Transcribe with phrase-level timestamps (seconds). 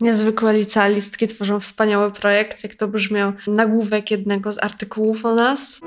[0.00, 5.80] Niezwykłe licealistki tworzą wspaniały projekt, jak to brzmiał nagłówek jednego z artykułów o nas.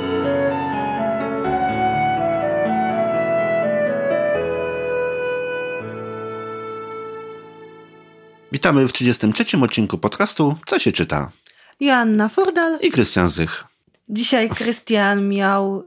[8.51, 9.57] Witamy w 33.
[9.63, 11.31] odcinku podcastu Co się czyta?
[11.79, 13.63] Joanna Furdal i Krystian Zych.
[14.09, 15.83] Dzisiaj Krystian miał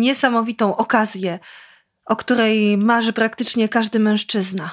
[0.00, 1.38] niesamowitą okazję,
[2.04, 4.70] o której marzy praktycznie każdy mężczyzna.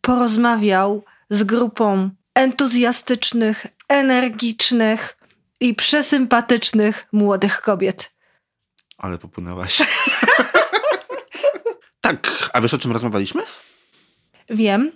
[0.00, 5.16] Porozmawiał z grupą entuzjastycznych, energicznych
[5.60, 8.12] i przesympatycznych młodych kobiet.
[8.98, 9.82] Ale popłynęłaś.
[12.00, 13.42] tak, a wiesz o czym rozmawialiśmy?
[14.50, 14.92] Wiem.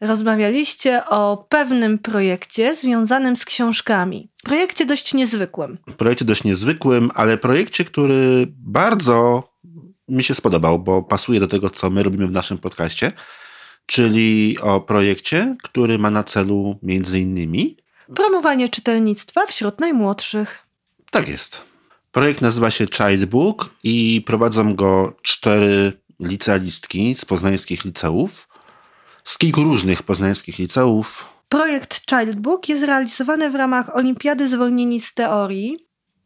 [0.00, 4.30] Rozmawialiście o pewnym projekcie związanym z książkami.
[4.44, 5.78] Projekcie dość niezwykłym.
[5.96, 9.48] Projekcie dość niezwykłym, ale projekcie, który bardzo
[10.08, 13.12] mi się spodobał, bo pasuje do tego, co my robimy w naszym podcaście
[13.86, 17.76] czyli o projekcie, który ma na celu między innymi
[18.14, 20.62] promowanie czytelnictwa wśród najmłodszych.
[21.10, 21.64] Tak jest.
[22.12, 28.48] Projekt nazywa się Childbook i prowadzą go cztery licealistki z poznańskich liceów,
[29.24, 31.24] z kilku różnych poznańskich liceów.
[31.48, 35.78] Projekt Childbook jest realizowany w ramach Olimpiady Zwolnieni z Teorii.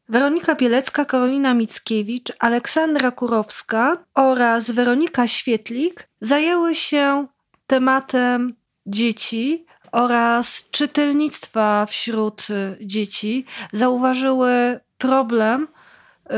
[0.08, 7.26] Weronika Bielecka, Karolina Mickiewicz, Aleksandra Kurowska oraz Weronika Świetlik zajęły się
[7.70, 8.54] tematem
[8.86, 15.68] dzieci oraz czytelnictwa wśród y, dzieci zauważyły problem,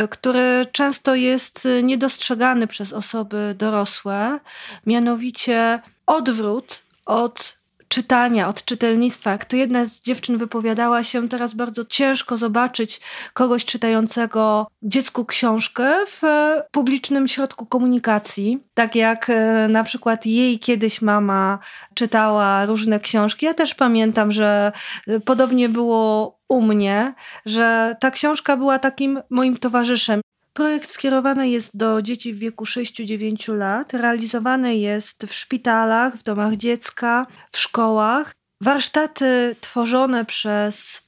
[0.04, 4.40] y, który często jest y, niedostrzegany przez osoby dorosłe,
[4.86, 7.58] mianowicie odwrót od
[7.92, 9.30] czytania, od czytelnictwa.
[9.30, 13.00] Jak to jedna z dziewczyn wypowiadała się, teraz bardzo ciężko zobaczyć
[13.32, 16.22] kogoś czytającego dziecku książkę w
[16.70, 18.58] publicznym środku komunikacji.
[18.74, 21.58] Tak jak e, na przykład jej kiedyś mama
[21.94, 23.46] czytała różne książki.
[23.46, 24.72] Ja też pamiętam, że
[25.08, 27.14] e, podobnie było u mnie,
[27.46, 30.20] że ta książka była takim moim towarzyszem.
[30.52, 33.94] Projekt skierowany jest do dzieci w wieku 6-9 lat.
[33.94, 38.34] Realizowany jest w szpitalach, w domach dziecka, w szkołach.
[38.60, 41.02] Warsztaty tworzone przez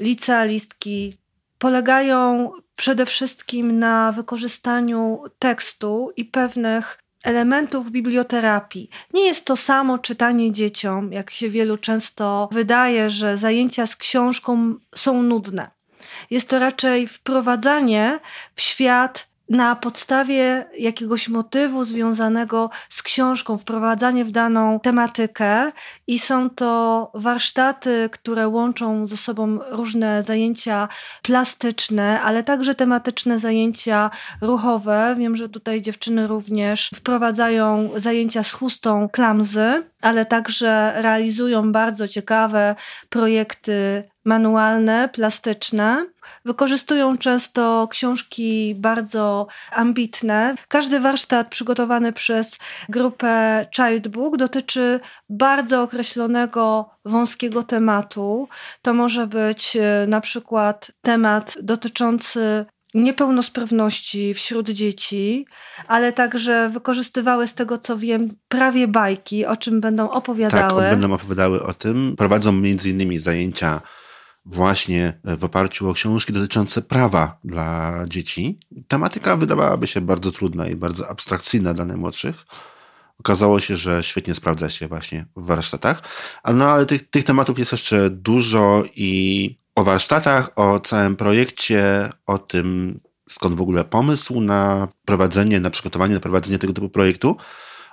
[0.00, 1.16] licealistki
[1.58, 8.90] polegają przede wszystkim na wykorzystaniu tekstu i pewnych elementów biblioterapii.
[9.14, 14.74] Nie jest to samo czytanie dzieciom, jak się wielu często wydaje, że zajęcia z książką
[14.94, 15.75] są nudne.
[16.30, 18.20] Jest to raczej wprowadzanie
[18.54, 25.72] w świat na podstawie jakiegoś motywu związanego z książką, wprowadzanie w daną tematykę
[26.06, 30.88] i są to warsztaty, które łączą ze sobą różne zajęcia
[31.22, 35.14] plastyczne, ale także tematyczne zajęcia ruchowe.
[35.18, 42.74] Wiem, że tutaj dziewczyny również wprowadzają zajęcia z chustą klamzy, ale także realizują bardzo ciekawe
[43.08, 46.06] projekty manualne, plastyczne.
[46.44, 50.54] Wykorzystują często książki bardzo ambitne.
[50.68, 58.48] Każdy warsztat przygotowany przez grupę Childbook dotyczy bardzo określonego, wąskiego tematu.
[58.82, 65.46] To może być e, na przykład temat dotyczący niepełnosprawności wśród dzieci,
[65.88, 70.82] ale także wykorzystywały z tego co wiem prawie bajki, o czym będą opowiadały.
[70.82, 72.16] Tak, będą opowiadały o tym.
[72.16, 73.80] Prowadzą między innymi zajęcia
[74.46, 78.58] właśnie w oparciu o książki dotyczące prawa dla dzieci.
[78.88, 82.46] Tematyka wydawałaby się bardzo trudna i bardzo abstrakcyjna dla najmłodszych.
[83.20, 86.02] Okazało się, że świetnie sprawdza się właśnie w warsztatach.
[86.54, 92.38] No ale tych, tych tematów jest jeszcze dużo i o warsztatach, o całym projekcie, o
[92.38, 97.36] tym skąd w ogóle pomysł na prowadzenie, na przygotowanie, na prowadzenie tego typu projektu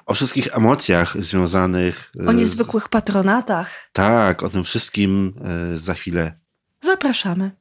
[0.06, 2.12] o wszystkich emocjach związanych.
[2.28, 3.90] O niezwykłych patronatach.
[3.94, 5.34] Tak, o tym wszystkim
[5.74, 6.43] e, za chwilę
[6.83, 7.51] Zapraszamy.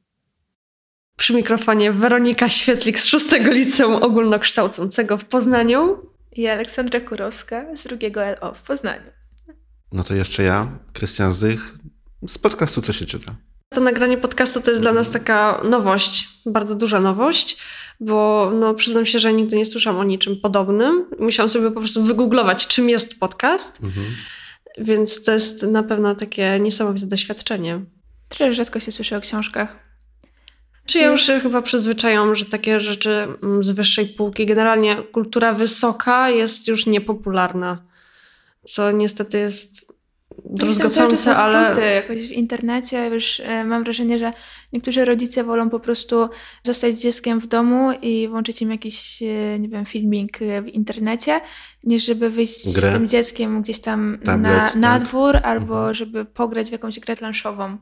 [1.17, 5.97] Przy mikrofonie Weronika Świetlik z 6 Liceum Ogólnokształcącego w Poznaniu
[6.31, 9.11] i Aleksandra Kurowska z drugiego LO w Poznaniu.
[9.91, 11.75] No to jeszcze ja, Krystian Zych,
[12.27, 13.35] z podcastu Co się czyta.
[13.69, 17.57] To nagranie podcastu to jest dla nas taka nowość, bardzo duża nowość,
[17.99, 21.05] bo no, przyznam się, że nigdy nie słyszałam o niczym podobnym.
[21.19, 24.05] Musiałam sobie po prostu wygooglować, czym jest podcast, mhm.
[24.77, 27.85] więc to jest na pewno takie niesamowite doświadczenie.
[28.37, 29.79] Tyle rzadko się słyszy o książkach.
[30.85, 35.53] Czy ja już się chyba przyzwyczajam, że takie rzeczy mm, z wyższej półki, generalnie kultura
[35.53, 37.83] wysoka jest już niepopularna,
[38.63, 39.93] co niestety jest
[40.45, 41.93] druzgocące, ale...
[41.95, 44.31] Jakoś w internecie już e, mam wrażenie, że
[44.73, 46.29] niektórzy rodzice wolą po prostu
[46.63, 51.41] zostać z dzieckiem w domu i włączyć im jakiś, e, nie wiem, filmik w internecie,
[51.83, 52.91] niż żeby wyjść Grę.
[52.91, 54.75] z tym dzieckiem gdzieś tam Tablet, na, tak.
[54.75, 55.93] na dwór albo mhm.
[55.93, 57.77] żeby pograć w jakąś grę planszową.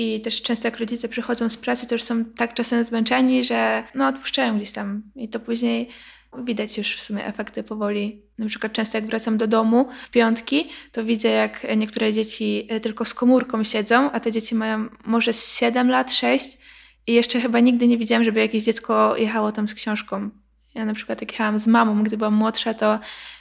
[0.00, 3.84] I też często jak rodzice przychodzą z pracy, to już są tak czasem zmęczeni, że
[3.94, 5.88] no odpuszczają gdzieś tam i to później
[6.36, 8.22] Widać już w sumie efekty powoli.
[8.38, 12.80] Na przykład często jak wracam do domu w piątki, to widzę jak niektóre dzieci e,
[12.80, 16.58] tylko z komórką siedzą, a te dzieci mają może z 7 lat, 6
[17.06, 20.30] i jeszcze chyba nigdy nie widziałam, żeby jakieś dziecko jechało tam z książką.
[20.74, 22.98] Ja na przykład jak jechałam z mamą, gdy byłam młodsza, to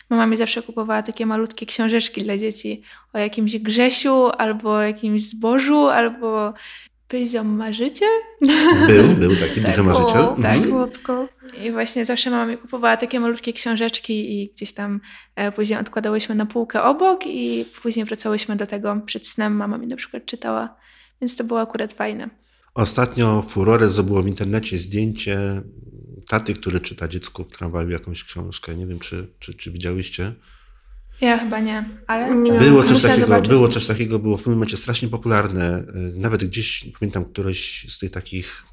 [0.09, 2.81] mama mi zawsze kupowała takie malutkie książeczki dla dzieci
[3.13, 6.53] o jakimś Grzesiu, albo jakimś zbożu, albo
[7.07, 8.09] Pyziom marzyciel?
[8.87, 9.77] Był, był taki tak.
[9.77, 10.21] marzyciel.
[10.21, 10.53] O, tak.
[10.53, 11.27] Słodko.
[11.63, 14.99] I właśnie zawsze mama mi kupowała takie malutkie książeczki i gdzieś tam
[15.35, 19.55] e, później odkładałyśmy na półkę obok i później wracałyśmy do tego przed snem.
[19.55, 20.75] Mama mi na przykład czytała,
[21.21, 22.29] więc to było akurat fajne.
[22.73, 25.61] Ostatnio furorę zrobiło w internecie zdjęcie
[26.27, 28.75] taty, który czyta dziecku w tramwaju jakąś książkę.
[28.75, 30.33] Nie wiem, czy, czy, czy widziałyście.
[31.21, 35.07] Ja chyba nie, ale było coś takiego, było coś takiego, było w pewnym momencie strasznie
[35.07, 35.79] popularne.
[35.79, 38.63] Y, nawet gdzieś, pamiętam, któreś z tych takich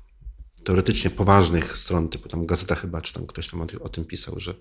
[0.65, 4.41] teoretycznie poważnych stron, typu tam gazeta chyba, czy tam ktoś tam o, o tym pisał,
[4.41, 4.55] że,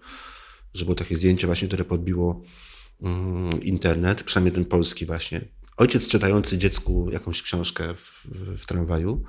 [0.74, 2.42] że było takie zdjęcie właśnie, które podbiło
[3.02, 5.42] mm, internet, przynajmniej ten polski właśnie.
[5.78, 9.24] Ojciec czytający dziecku jakąś książkę w, w, w tramwaju.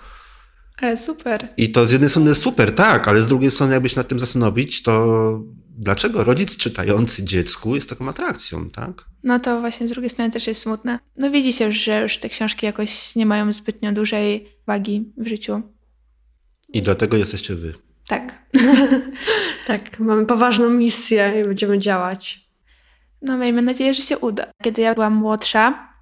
[0.79, 1.49] Ale super.
[1.57, 4.19] I to z jednej strony super, tak, ale z drugiej strony jakby się nad tym
[4.19, 5.41] zastanowić, to
[5.79, 9.05] dlaczego rodzic czytający dziecku jest taką atrakcją, tak?
[9.23, 10.99] No to właśnie z drugiej strony też jest smutne.
[11.17, 15.63] No widzi się, że już te książki jakoś nie mają zbytnio dużej wagi w życiu.
[16.73, 17.75] I dlatego jesteście wy.
[18.09, 18.49] Tak.
[19.67, 22.41] tak, mamy poważną misję i będziemy działać.
[23.23, 24.47] No miejmy nadzieję, że się uda.
[24.63, 25.94] Kiedy ja byłam młodsza,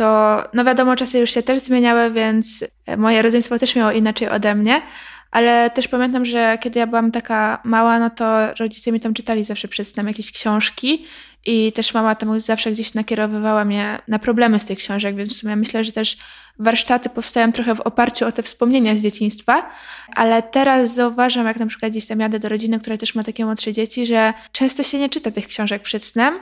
[0.00, 2.64] to no wiadomo, czasy już się też zmieniały, więc
[2.96, 4.82] moje rodzeństwo też miało inaczej ode mnie,
[5.30, 9.44] ale też pamiętam, że kiedy ja byłam taka mała, no to rodzice mi tam czytali
[9.44, 11.06] zawsze przez tam jakieś książki
[11.46, 15.36] i też mama tam zawsze gdzieś nakierowywała mnie na problemy z tych książek, więc w
[15.36, 16.16] sumie myślę, że też
[16.58, 19.70] warsztaty powstają trochę w oparciu o te wspomnienia z dzieciństwa,
[20.16, 23.44] ale teraz zauważam, jak na przykład gdzieś tam jadę do rodziny, która też ma takie
[23.44, 26.34] młodsze dzieci, że często się nie czyta tych książek przed snem,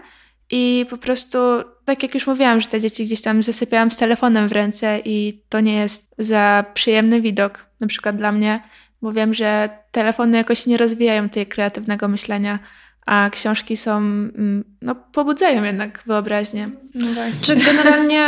[0.50, 1.38] i po prostu,
[1.84, 5.42] tak jak już mówiłam, że te dzieci gdzieś tam zasypiałam z telefonem w ręce i
[5.48, 8.62] to nie jest za przyjemny widok, na przykład dla mnie,
[9.02, 12.58] bo wiem, że telefony jakoś nie rozwijają tej kreatywnego myślenia,
[13.06, 16.70] a książki są, mm, no, pobudzają jednak wyobraźnię.
[16.94, 17.06] No
[17.42, 18.24] Czy generalnie,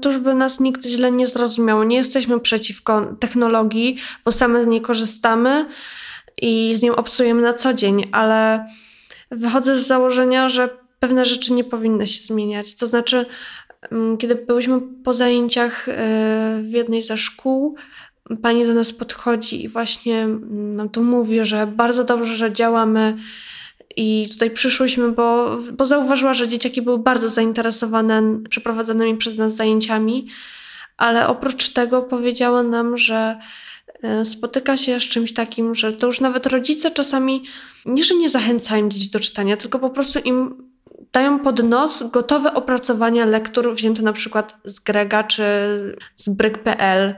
[0.00, 4.80] to żeby nas nikt źle nie zrozumiał, nie jesteśmy przeciwko technologii, bo same z niej
[4.80, 5.66] korzystamy
[6.42, 8.66] i z nią obcujemy na co dzień, ale
[9.30, 12.74] wychodzę z założenia, że pewne rzeczy nie powinny się zmieniać.
[12.74, 13.26] To znaczy,
[13.90, 15.92] mm, kiedy byliśmy po zajęciach e,
[16.62, 17.76] w jednej ze szkół,
[18.42, 23.16] pani do nas podchodzi i właśnie mm, nam to mówi, że bardzo dobrze, że działamy.
[23.96, 30.26] I tutaj przyszłyśmy, bo, bo zauważyła, że dzieciaki były bardzo zainteresowane przeprowadzonymi przez nas zajęciami,
[30.96, 33.38] ale oprócz tego powiedziała nam, że
[34.02, 37.44] e, spotyka się z czymś takim, że to już nawet rodzice czasami
[37.86, 40.69] nie, że nie zachęcają dzieci do czytania, tylko po prostu im
[41.12, 45.42] dają pod nos gotowe opracowania lektur wzięte na przykład z Grega czy
[46.16, 47.14] z Bryk.pl.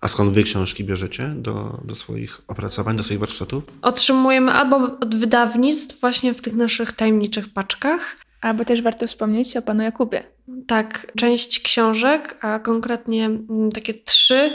[0.00, 3.64] A skąd wy książki bierzecie do, do swoich opracowań, do swoich warsztatów?
[3.82, 8.16] Otrzymujemy albo od wydawnictw właśnie w tych naszych tajemniczych paczkach.
[8.40, 10.22] Albo też warto wspomnieć o panu Jakubie.
[10.66, 14.52] Tak, część książek, a konkretnie mm, takie trzy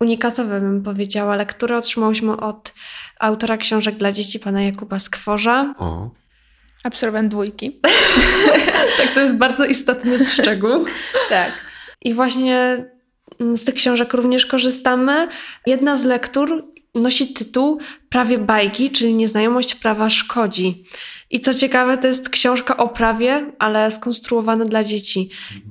[0.00, 2.74] unikatowe bym powiedziała lektury otrzymałyśmy od
[3.20, 5.74] autora książek dla dzieci pana Jakuba Skworza.
[5.78, 6.10] O.
[6.84, 7.80] Absolwent dwójki.
[8.98, 10.84] tak, to jest bardzo istotny szczegół.
[11.28, 11.52] tak.
[12.02, 12.84] I właśnie
[13.54, 15.28] z tych książek również korzystamy.
[15.66, 17.78] Jedna z lektur nosi tytuł
[18.08, 20.84] Prawie bajki, czyli Nieznajomość prawa szkodzi.
[21.30, 25.30] I co ciekawe, to jest książka o prawie, ale skonstruowana dla dzieci.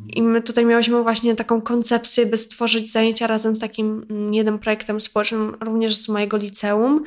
[0.09, 4.59] I my tutaj miałyśmy właśnie taką koncepcję, by stworzyć zajęcia razem z takim mm, jednym
[4.59, 7.03] projektem społecznym, również z mojego liceum,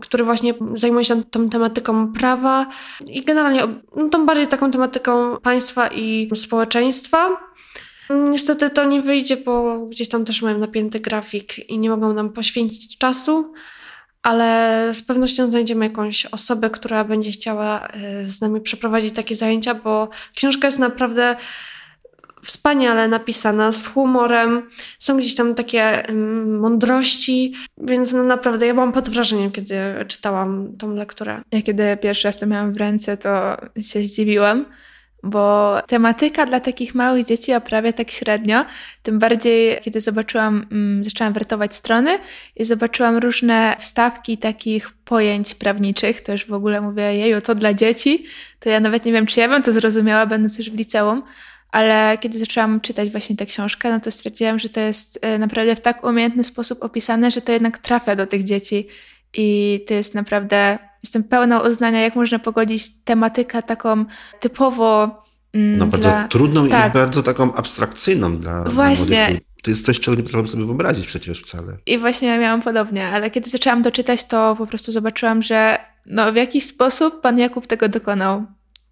[0.00, 2.66] który właśnie zajmuje się tą tematyką prawa
[3.06, 3.62] i generalnie
[3.96, 7.36] no, tą bardziej taką tematyką państwa i społeczeństwa.
[8.10, 12.32] Niestety to nie wyjdzie, bo gdzieś tam też mają napięty grafik i nie mogą nam
[12.32, 13.52] poświęcić czasu,
[14.22, 19.74] ale z pewnością znajdziemy jakąś osobę, która będzie chciała e, z nami przeprowadzić takie zajęcia,
[19.74, 21.36] bo książka jest naprawdę
[22.42, 24.68] wspaniale napisana, z humorem.
[24.98, 26.02] Są gdzieś tam takie
[26.46, 29.76] mądrości, więc no naprawdę ja byłam pod wrażeniem, kiedy
[30.08, 31.42] czytałam tą lekturę.
[31.52, 34.64] Ja kiedy pierwszy raz to miałam w ręce, to się zdziwiłam,
[35.24, 38.64] bo tematyka dla takich małych dzieci oprawia tak średnio.
[39.02, 42.18] Tym bardziej, kiedy zobaczyłam, mm, zaczęłam wertować strony
[42.56, 47.74] i zobaczyłam różne wstawki takich pojęć prawniczych, to już w ogóle mówię, jeju, to dla
[47.74, 48.24] dzieci,
[48.60, 51.22] to ja nawet nie wiem, czy ja bym to zrozumiała, będąc już w liceum,
[51.72, 55.76] ale kiedy zaczęłam czytać właśnie tę książkę, no to stwierdziłam, że to jest e, naprawdę
[55.76, 58.88] w tak umiejętny sposób opisane, że to jednak trafia do tych dzieci
[59.34, 64.04] i to jest naprawdę, jestem pełna uznania, jak można pogodzić tematykę taką
[64.40, 65.22] typowo
[65.54, 66.28] mm, No bardzo dla...
[66.28, 66.90] trudną tak.
[66.90, 69.26] i bardzo taką abstrakcyjną dla Właśnie.
[69.30, 71.76] Dla to jest coś, czego nie potrafię sobie wyobrazić przecież wcale.
[71.86, 76.32] I właśnie miałam podobnie, ale kiedy zaczęłam to czytać, to po prostu zobaczyłam, że no
[76.32, 78.44] w jakiś sposób pan Jakub tego dokonał,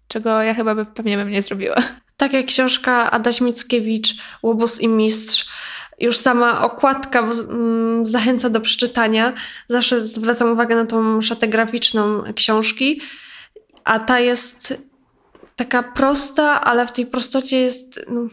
[0.07, 1.75] czego ja chyba by, pewnie bym nie zrobiła.
[2.17, 5.49] Tak jak książka Adaś Mickiewicz, Łobuz i Mistrz,
[5.99, 9.33] już sama okładka mm, zachęca do przeczytania.
[9.67, 13.01] Zawsze zwracam uwagę na tą szatę graficzną książki,
[13.83, 14.83] a ta jest
[15.55, 18.05] taka prosta, ale w tej prostocie jest.
[18.09, 18.29] No,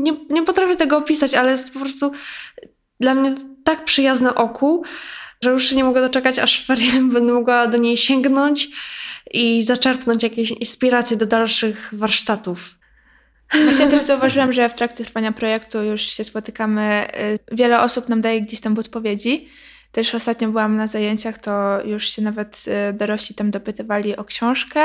[0.00, 2.12] nie, nie potrafię tego opisać, ale jest po prostu
[3.00, 3.34] dla mnie
[3.64, 4.82] tak przyjazna oku,
[5.44, 6.66] że już nie mogę doczekać, aż
[7.12, 8.68] będę mogła do niej sięgnąć
[9.30, 12.77] i zaczerpnąć jakieś inspiracje do dalszych warsztatów.
[13.64, 17.06] Właśnie też zauważyłam, że w trakcie trwania projektu już się spotykamy.
[17.50, 19.48] Y, wiele osób nam daje gdzieś tam podpowiedzi.
[19.92, 24.80] Też ostatnio byłam na zajęciach, to już się nawet y, dorośli tam dopytywali o książkę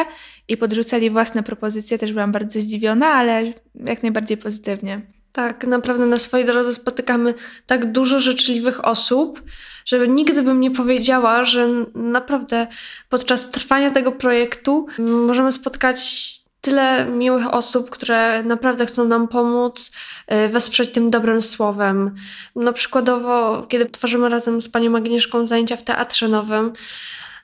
[0.48, 1.98] i podrzucali własne propozycje.
[1.98, 3.43] Też byłam bardzo zdziwiona, ale
[3.75, 5.01] jak najbardziej pozytywnie.
[5.32, 7.34] Tak, naprawdę na swojej drodze spotykamy
[7.65, 9.43] tak dużo życzliwych osób,
[9.86, 12.67] że nigdy bym nie powiedziała, że naprawdę
[13.10, 19.91] podczas trwania tego projektu możemy spotkać tyle miłych osób, które naprawdę chcą nam pomóc,
[20.46, 22.15] y, wesprzeć tym dobrym słowem.
[22.55, 26.74] No przykładowo, kiedy tworzymy razem z panią Agnieszką zajęcia w Teatrze Nowym,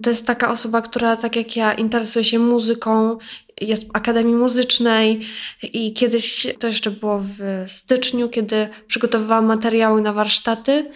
[0.03, 3.17] to jest taka osoba, która tak jak ja interesuje się muzyką,
[3.61, 5.21] jest w Akademii Muzycznej
[5.63, 10.91] i kiedyś, to jeszcze było w styczniu, kiedy przygotowywałam materiały na warsztaty,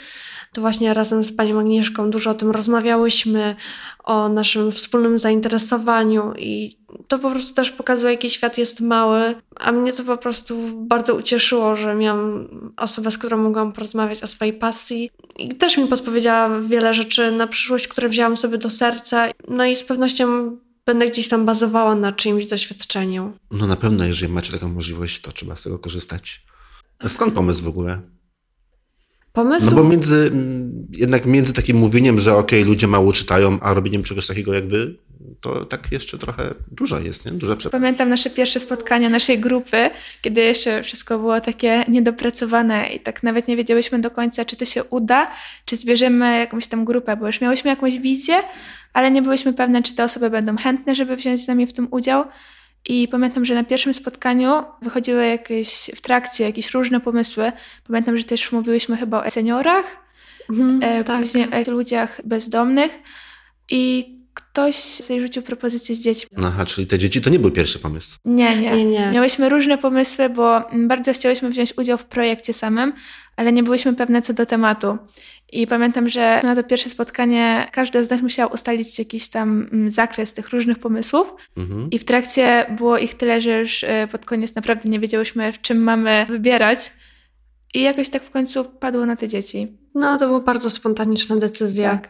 [0.54, 3.56] to właśnie razem z panią Agnieszką dużo o tym rozmawiałyśmy,
[4.04, 9.72] o naszym wspólnym zainteresowaniu i to po prostu też pokazuje, jaki świat jest mały, a
[9.72, 14.54] mnie to po prostu bardzo ucieszyło, że miałam osobę, z którą mogłam porozmawiać o swojej
[14.54, 19.66] pasji i też mi podpowiedziała wiele rzeczy na przyszłość, które wzięłam sobie do serca, no
[19.66, 23.34] i z pewnością będę gdzieś tam bazowała na czyimś doświadczeniu.
[23.52, 26.46] No na pewno, jeżeli macie taką możliwość, to trzeba z tego korzystać.
[27.08, 28.02] Skąd pomysł w ogóle?
[29.34, 29.75] Pomysł?
[29.75, 30.32] No bo między,
[30.92, 34.68] jednak między takim mówieniem, że okej, okay, ludzie mało czytają, a robieniem czegoś takiego jak
[34.68, 34.96] wy,
[35.42, 37.32] to tak jeszcze trochę dużo jest, nie?
[37.32, 39.90] Duża Pamiętam nasze pierwsze spotkania naszej grupy,
[40.22, 44.66] kiedy jeszcze wszystko było takie niedopracowane i tak nawet nie wiedziałyśmy do końca, czy to
[44.66, 45.28] się uda,
[45.66, 48.36] czy zbierzemy jakąś tam grupę, bo już miałyśmy jakąś wizję,
[48.94, 51.88] ale nie byłyśmy pewne, czy te osoby będą chętne, żeby wziąć z nami w tym
[51.92, 52.25] udział.
[52.90, 57.52] I pamiętam, że na pierwszym spotkaniu wychodziły jakieś w trakcie jakieś różne pomysły.
[57.88, 59.86] Pamiętam, że też mówiłyśmy chyba o seniorach,
[60.50, 61.22] mhm, e, tak.
[61.22, 63.00] później o ludziach bezdomnych.
[63.70, 66.38] I ktoś sobie rzucił propozycję z dziećmi.
[66.46, 68.20] Aha, czyli te dzieci to nie był pierwszy pomysł.
[68.25, 68.72] Nie, nie.
[68.72, 69.12] nie, nie.
[69.12, 72.94] Miałyśmy różne pomysły, bo bardzo chciałyśmy wziąć udział w projekcie samym,
[73.36, 74.98] ale nie byłyśmy pewne co do tematu.
[75.54, 79.90] I pamiętam, że na to pierwsze spotkanie każda z nas musiała ustalić jakiś tam mm,
[79.90, 81.36] zakres tych różnych pomysłów.
[81.58, 81.90] Mhm.
[81.92, 85.62] I w trakcie było ich tyle, że już e, pod koniec naprawdę nie wiedziałyśmy, w
[85.62, 86.92] czym mamy wybierać.
[87.74, 89.78] I jakoś tak w końcu padło na te dzieci.
[89.96, 91.92] No, to była bardzo spontaniczna decyzja.
[91.92, 92.10] Tak.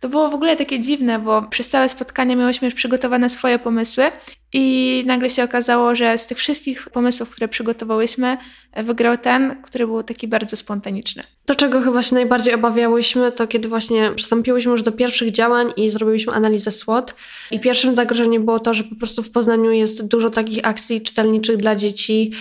[0.00, 4.04] To było w ogóle takie dziwne, bo przez całe spotkanie miałyśmy już przygotowane swoje pomysły
[4.52, 8.36] i nagle się okazało, że z tych wszystkich pomysłów, które przygotowałyśmy,
[8.76, 11.22] wygrał ten, który był taki bardzo spontaniczny.
[11.44, 15.90] To, czego chyba się najbardziej obawiałyśmy, to kiedy właśnie przystąpiłyśmy już do pierwszych działań i
[15.90, 17.14] zrobiliśmy analizę SWOT.
[17.50, 21.56] I pierwszym zagrożeniem było to, że po prostu w Poznaniu jest dużo takich akcji czytelniczych
[21.56, 22.32] dla dzieci,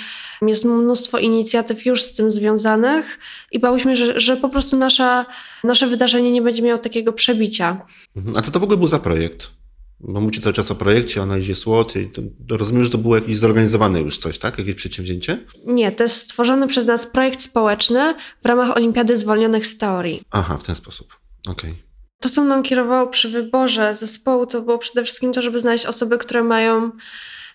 [0.41, 3.19] jest mnóstwo inicjatyw już z tym związanych
[3.51, 5.25] i bałyśmy, że, że po prostu nasza,
[5.63, 7.85] nasze wydarzenie nie będzie miało takiego przebicia.
[8.15, 8.37] Mhm.
[8.37, 9.58] A co to w ogóle był za projekt?
[9.99, 12.21] Bo mówicie cały czas o projekcie, o analizie SWOT i to,
[12.57, 14.59] rozumiem, że to było jakieś zorganizowane już coś, tak?
[14.59, 15.45] Jakieś przedsięwzięcie?
[15.65, 20.21] Nie, to jest stworzony przez nas projekt społeczny w ramach Olimpiady Zwolnionych z Teorii.
[20.31, 21.07] Aha, w ten sposób.
[21.47, 21.71] Okej.
[21.71, 21.83] Okay.
[22.19, 26.17] To, co mną kierowało przy wyborze zespołu, to było przede wszystkim to, żeby znaleźć osoby,
[26.17, 26.91] które mają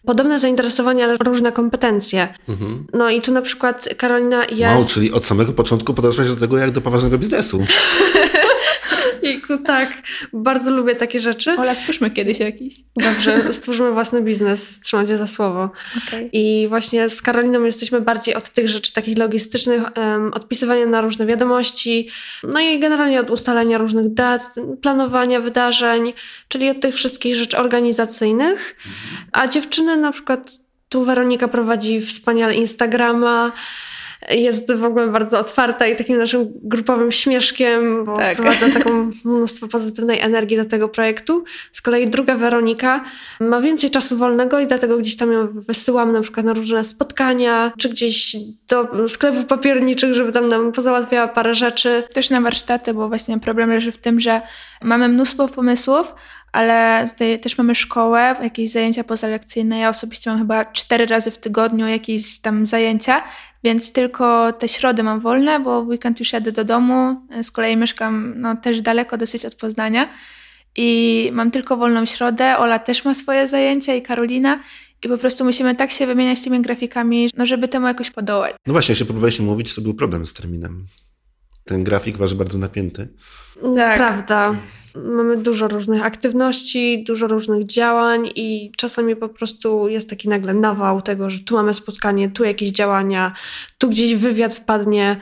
[0.07, 2.35] podobne zainteresowania, ale różne kompetencje.
[2.49, 2.87] Mhm.
[2.93, 4.77] No i tu na przykład Karolina i ja...
[4.77, 7.65] Wow, czyli od samego początku podeszłaś do tego jak do poważnego biznesu.
[9.25, 10.03] Jejku, tak.
[10.33, 11.57] Bardzo lubię takie rzeczy.
[11.59, 12.75] Ola, stwórzmy kiedyś jakiś.
[12.97, 15.71] Dobrze, stwórzmy własny biznes, trzymam cię za słowo.
[16.09, 16.29] Okay.
[16.33, 21.27] I właśnie z Karoliną jesteśmy bardziej od tych rzeczy takich logistycznych, um, odpisywania na różne
[21.27, 22.09] wiadomości,
[22.43, 26.13] no i generalnie od ustalenia różnych dat, planowania wydarzeń,
[26.49, 28.77] czyli od tych wszystkich rzeczy organizacyjnych.
[29.33, 30.53] A dziewczyny na przykład
[30.89, 33.53] Tu Weronika prowadzi wspaniale Instagrama
[34.31, 38.33] jest w ogóle bardzo otwarta i takim naszym grupowym śmieszkiem, bo tak.
[38.33, 38.91] wprowadza taką
[39.25, 41.45] mnóstwo pozytywnej energii do tego projektu.
[41.73, 43.05] Z kolei druga Weronika
[43.41, 47.73] ma więcej czasu wolnego i dlatego gdzieś tam ją wysyłam na przykład na różne spotkania,
[47.79, 48.37] czy gdzieś
[48.69, 52.03] do sklepów papierniczych, żeby tam nam pozałatwiała parę rzeczy.
[52.13, 54.41] Też na warsztaty, bo właśnie problem leży w tym, że
[54.83, 56.15] mamy mnóstwo pomysłów,
[56.53, 59.79] ale tutaj też mamy szkołę, jakieś zajęcia pozalekcyjne.
[59.79, 63.23] Ja osobiście mam chyba cztery razy w tygodniu jakieś tam zajęcia,
[63.65, 67.27] więc tylko te środy mam wolne, bo w weekend już jadę do domu.
[67.43, 70.09] Z kolei mieszkam no, też daleko dosyć od Poznania
[70.77, 72.59] i mam tylko wolną środę.
[72.59, 74.61] Ola też ma swoje zajęcia i Karolina.
[75.05, 78.57] I po prostu musimy tak się wymieniać tymi grafikami, no żeby temu jakoś podołać.
[78.67, 80.87] No właśnie, jeśli próbowałeś mówić, to był problem z terminem.
[81.65, 83.09] Ten grafik wasz bardzo napięty.
[83.77, 83.97] Tak.
[83.97, 84.57] Prawda.
[84.95, 91.03] Mamy dużo różnych aktywności, dużo różnych działań i czasami po prostu jest taki nagle nawał
[91.03, 93.33] tego, że tu mamy spotkanie, tu jakieś działania,
[93.79, 95.21] tu gdzieś wywiad wpadnie.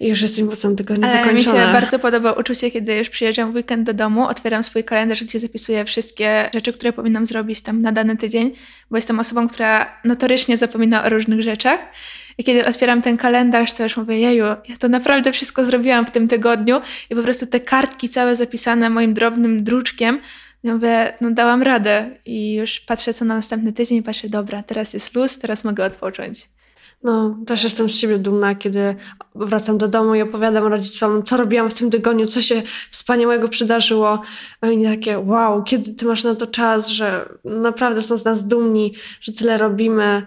[0.00, 1.58] Już jestem po całym tygodniu Ale wykończona.
[1.58, 5.24] mi się bardzo podoba uczucie, kiedy już przyjeżdżam w weekend do domu, otwieram swój kalendarz,
[5.24, 8.52] gdzie zapisuję wszystkie rzeczy, które powinnam zrobić tam na dany tydzień,
[8.90, 11.80] bo jestem osobą, która notorycznie zapomina o różnych rzeczach.
[12.38, 16.10] I kiedy otwieram ten kalendarz, to już mówię, jeju, ja to naprawdę wszystko zrobiłam w
[16.10, 20.20] tym tygodniu i po prostu te kartki całe zapisane moim drobnym druczkiem,
[20.64, 24.62] ja mówię, no dałam radę i już patrzę co na następny tydzień i patrzę, dobra,
[24.62, 26.53] teraz jest luz, teraz mogę odpocząć.
[27.04, 28.96] No, też jestem z siebie dumna, kiedy
[29.34, 34.22] wracam do domu i opowiadam rodzicom, co robiłam w tym tygodniu, co się wspaniałego przydarzyło.
[34.60, 38.94] Oni takie, wow, kiedy ty masz na to czas, że naprawdę są z nas dumni,
[39.20, 40.26] że tyle robimy.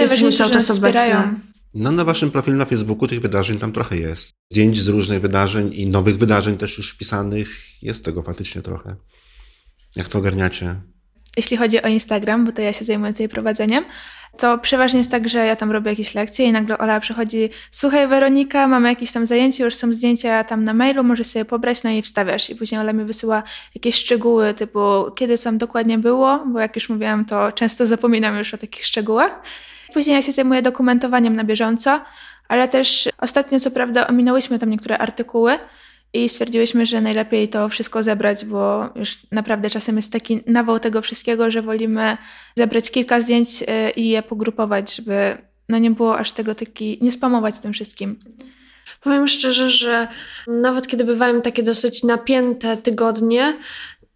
[0.00, 1.34] Jesteśmy cały czas obecne.
[1.74, 4.32] No na waszym profilu na Facebooku tych wydarzeń tam trochę jest.
[4.52, 7.48] Zdjęć z różnych wydarzeń i nowych wydarzeń też już wpisanych.
[7.82, 8.96] Jest tego faktycznie trochę.
[9.96, 10.74] Jak to ogarniacie?
[11.36, 13.84] Jeśli chodzi o Instagram, bo to ja się zajmuję tutaj prowadzeniem,
[14.36, 18.08] to przeważnie jest tak, że ja tam robię jakieś lekcje i nagle Ola przychodzi, słuchaj
[18.08, 21.90] Weronika, mamy jakieś tam zajęcie, już są zdjęcia tam na mailu, możesz sobie pobrać, no
[21.90, 22.50] i wstawiasz.
[22.50, 23.42] I później Ola mi wysyła
[23.74, 24.80] jakieś szczegóły, typu
[25.16, 29.42] kiedy tam dokładnie było, bo jak już mówiłam, to często zapominam już o takich szczegółach.
[29.94, 32.00] Później ja się zajmuję dokumentowaniem na bieżąco,
[32.48, 35.58] ale też ostatnio co prawda ominęłyśmy tam niektóre artykuły,
[36.12, 41.02] i stwierdziłyśmy, że najlepiej to wszystko zebrać, bo już naprawdę czasem jest taki nawał tego
[41.02, 42.16] wszystkiego, że wolimy
[42.56, 47.12] zebrać kilka zdjęć y, i je pogrupować, żeby no nie było aż tego taki, nie
[47.12, 48.18] spamować tym wszystkim.
[49.00, 50.08] Powiem szczerze, że
[50.46, 53.56] nawet kiedy bywają takie dosyć napięte tygodnie,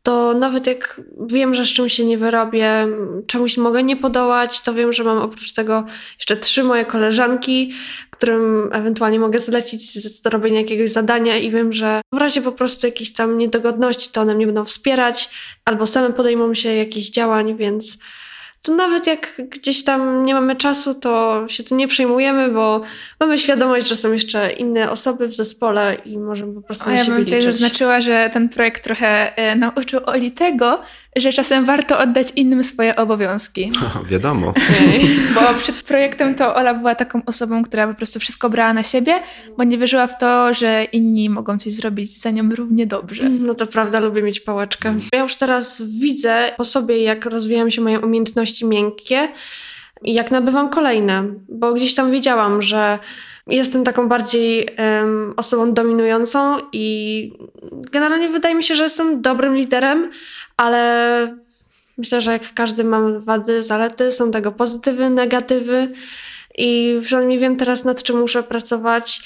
[0.02, 2.86] to nawet jak wiem, że z czymś się nie wyrobię,
[3.26, 5.84] czemuś mogę nie podołać, to wiem, że mam oprócz tego
[6.18, 7.72] jeszcze trzy moje koleżanki,
[8.10, 9.82] którym ewentualnie mogę zlecić
[10.22, 14.20] do robienia jakiegoś zadania i wiem, że w razie po prostu jakichś tam niedogodności, to
[14.20, 15.30] one mnie będą wspierać
[15.64, 17.98] albo same podejmą się jakichś działań, więc
[18.62, 22.82] to nawet jak gdzieś tam nie mamy czasu, to się tym nie przejmujemy, bo
[23.20, 26.98] mamy świadomość, że są jeszcze inne osoby w zespole i możemy po prostu A na
[26.98, 30.82] ja siebie bym tutaj zaznaczyła, że ten projekt trochę e, nauczył Oli tego,
[31.16, 33.72] że czasem warto oddać innym swoje obowiązki.
[34.00, 34.54] O, wiadomo.
[35.34, 39.14] Bo przed projektem to Ola była taką osobą, która po prostu wszystko brała na siebie,
[39.56, 43.28] bo nie wierzyła w to, że inni mogą coś zrobić za nią równie dobrze.
[43.28, 44.98] No to prawda, lubię mieć pałeczkę.
[45.12, 49.28] Ja już teraz widzę po sobie, jak rozwijają się moje umiejętności miękkie
[50.04, 52.98] jak nabywam kolejne, bo gdzieś tam wiedziałam, że
[53.46, 57.32] Jestem taką bardziej um, osobą dominującą i
[57.72, 60.10] generalnie wydaje mi się, że jestem dobrym liderem,
[60.56, 61.36] ale
[61.98, 65.88] myślę, że jak każdy ma wady, zalety, są tego pozytywy, negatywy
[66.58, 69.22] i przynajmniej wiem teraz nad czym muszę pracować,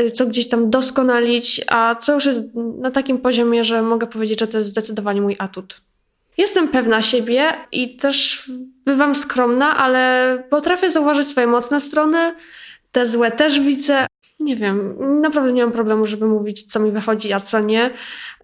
[0.00, 4.40] y, co gdzieś tam doskonalić, a co już jest na takim poziomie, że mogę powiedzieć,
[4.40, 5.80] że to jest zdecydowanie mój atut.
[6.38, 8.44] Jestem pewna siebie i też
[8.86, 12.18] bywam skromna, ale potrafię zauważyć swoje mocne strony,
[12.92, 14.06] te złe też widzę.
[14.40, 17.90] Nie wiem, naprawdę nie mam problemu, żeby mówić, co mi wychodzi, a co nie.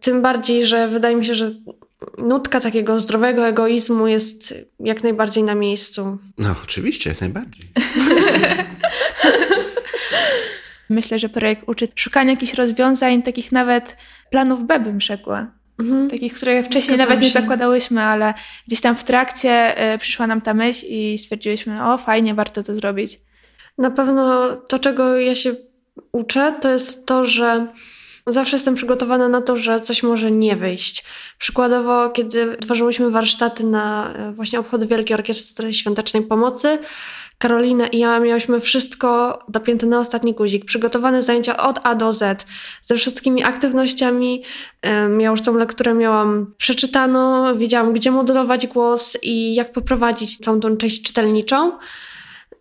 [0.01, 1.51] Tym bardziej, że wydaje mi się, że
[2.19, 6.19] nutka takiego zdrowego egoizmu jest jak najbardziej na miejscu.
[6.39, 7.71] No, oczywiście, jak najbardziej.
[10.91, 13.97] Myślę, że projekt uczy szukania jakichś rozwiązań, takich nawet
[14.31, 15.47] planów B bym rzekła.
[15.79, 16.11] Mhm.
[16.11, 18.35] Takich, które wcześniej nawet nie zakładałyśmy, ale
[18.67, 22.75] gdzieś tam w trakcie y, przyszła nam ta myśl i stwierdziłyśmy, o fajnie, warto to
[22.75, 23.19] zrobić.
[23.79, 25.55] Na pewno to, czego ja się
[26.13, 27.67] uczę, to jest to, że
[28.27, 31.05] zawsze jestem przygotowana na to, że coś może nie wyjść.
[31.39, 36.79] Przykładowo, kiedy tworzyłyśmy warsztaty na e, właśnie obchody Wielkiej Orkiestry Świątecznej Pomocy,
[37.39, 42.47] Karolina i ja miałyśmy wszystko dopięte na ostatni guzik, przygotowane zajęcia od A do Z,
[42.83, 44.43] ze wszystkimi aktywnościami.
[45.19, 50.77] Ja już tą lekturę miałam przeczytaną, wiedziałam, gdzie modulować głos i jak poprowadzić całą tą
[50.77, 51.73] część czytelniczą.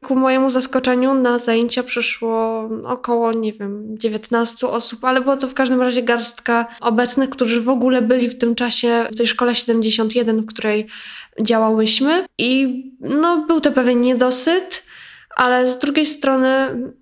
[0.03, 5.53] Ku mojemu zaskoczeniu na zajęcia przyszło około, nie wiem, 19 osób, ale było to w
[5.53, 10.41] każdym razie garstka obecnych, którzy w ogóle byli w tym czasie w tej szkole 71,
[10.41, 10.87] w której
[11.41, 12.25] działałyśmy.
[12.37, 14.83] I no, był to pewien niedosyt.
[15.35, 16.47] Ale z drugiej strony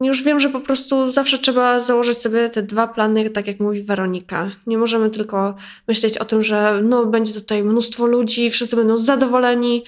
[0.01, 3.83] już wiem, że po prostu zawsze trzeba założyć sobie te dwa plany, tak jak mówi
[3.83, 4.51] Weronika.
[4.67, 5.55] Nie możemy tylko
[5.87, 9.83] myśleć o tym, że no, będzie tutaj mnóstwo ludzi, wszyscy będą zadowoleni,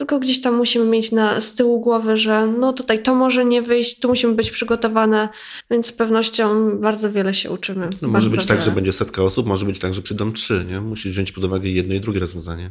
[0.00, 3.62] tylko gdzieś tam musimy mieć na, z tyłu głowy, że no tutaj to może nie
[3.62, 5.28] wyjść, tu musimy być przygotowane,
[5.70, 7.90] więc z pewnością bardzo wiele się uczymy.
[8.02, 8.58] No może być tak, wiele.
[8.58, 10.80] tak, że będzie setka osób, może być tak, że przyjdą trzy, nie?
[10.80, 12.70] Musisz wziąć pod uwagę jedno i drugie rozwiązanie.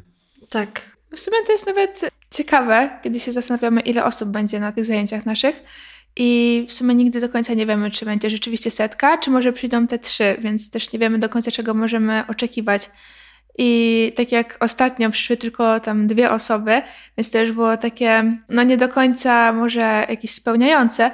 [0.50, 0.82] Tak.
[1.12, 5.26] W sumie to jest nawet ciekawe, kiedy się zastanawiamy, ile osób będzie na tych zajęciach
[5.26, 5.64] naszych.
[6.16, 9.88] I w sumie nigdy do końca nie wiemy, czy będzie rzeczywiście setka, czy może przyjdą
[9.88, 12.90] te trzy, więc też nie wiemy do końca, czego możemy oczekiwać.
[13.62, 16.82] I tak jak ostatnio przyszły tylko tam dwie osoby,
[17.18, 21.12] więc to już było takie, no nie do końca może jakieś spełniające,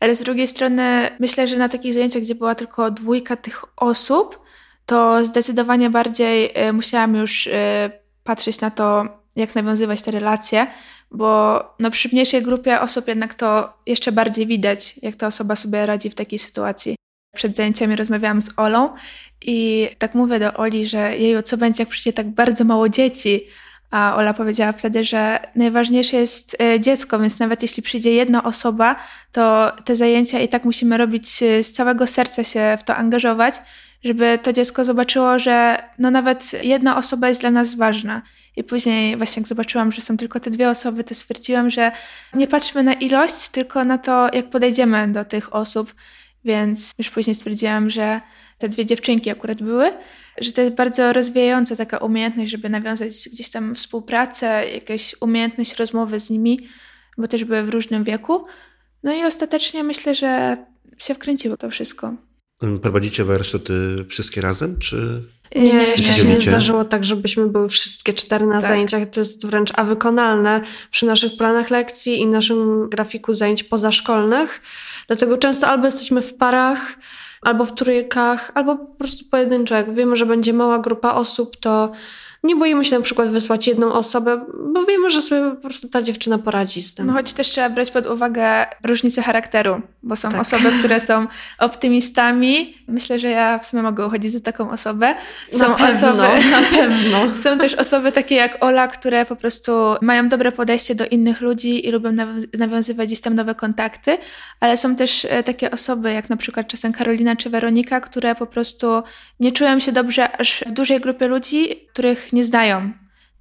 [0.00, 4.40] ale z drugiej strony myślę, że na takich zajęciach, gdzie była tylko dwójka tych osób,
[4.86, 7.50] to zdecydowanie bardziej y, musiałam już y,
[8.24, 9.04] patrzeć na to,
[9.36, 10.66] jak nawiązywać te relacje,
[11.10, 15.86] bo no przy mniejszej grupie osób jednak to jeszcze bardziej widać, jak ta osoba sobie
[15.86, 16.96] radzi w takiej sytuacji.
[17.34, 18.94] Przed zajęciami rozmawiałam z Olą
[19.42, 23.40] i tak mówię do Oli, że jej co będzie, jak przyjdzie tak bardzo mało dzieci,
[23.90, 28.96] a Ola powiedziała wtedy, że najważniejsze jest e, dziecko, więc nawet jeśli przyjdzie jedna osoba,
[29.32, 33.54] to te zajęcia i tak musimy robić z całego serca się w to angażować,
[34.04, 38.22] żeby to dziecko zobaczyło, że no nawet jedna osoba jest dla nas ważna.
[38.56, 41.92] I później właśnie jak zobaczyłam, że są tylko te dwie osoby, to stwierdziłam, że
[42.34, 45.94] nie patrzmy na ilość, tylko na to, jak podejdziemy do tych osób.
[46.44, 48.20] Więc już później stwierdziłam, że
[48.58, 49.92] te dwie dziewczynki akurat były,
[50.40, 56.20] że to jest bardzo rozwijająca taka umiejętność, żeby nawiązać gdzieś tam współpracę, jakaś umiejętność rozmowy
[56.20, 56.58] z nimi,
[57.18, 58.46] bo też były w różnym wieku.
[59.02, 60.56] No i ostatecznie myślę, że
[60.98, 62.14] się wkręciło to wszystko.
[62.82, 65.24] Prowadzicie warsztaty wszystkie razem, czy...
[65.56, 68.70] Nie, nie, nie, nie zdarzyło tak, żebyśmy były wszystkie cztery na tak.
[68.70, 69.02] zajęciach.
[69.10, 74.62] To jest wręcz a wykonalne przy naszych planach lekcji i naszym grafiku zajęć pozaszkolnych.
[75.06, 76.98] Dlatego często albo jesteśmy w parach,
[77.42, 79.74] albo w trójkach, albo po prostu pojedynczo.
[79.74, 81.92] Jak wiemy, że będzie mała grupa osób, to
[82.42, 86.02] nie boimy się na przykład wysłać jedną osobę, bo wiemy, że sobie po prostu ta
[86.02, 87.06] dziewczyna poradzi z tym.
[87.06, 90.40] No choć też trzeba brać pod uwagę różnicę charakteru, bo są tak.
[90.40, 91.26] osoby, które są
[91.58, 92.74] optymistami.
[92.88, 95.14] Myślę, że ja w sumie mogę uchodzić za taką osobę.
[95.50, 97.34] Są na pewno, osoby, na pewno.
[97.42, 99.72] są też osoby takie jak Ola, które po prostu
[100.02, 102.12] mają dobre podejście do innych ludzi i lubią
[102.58, 104.18] nawiązywać gdzieś tam nowe kontakty,
[104.60, 108.46] ale są też e, takie osoby jak na przykład czasem Karolina czy Weronika, które po
[108.46, 109.02] prostu
[109.40, 112.92] nie czują się dobrze aż w dużej grupie ludzi, których nie znają, e,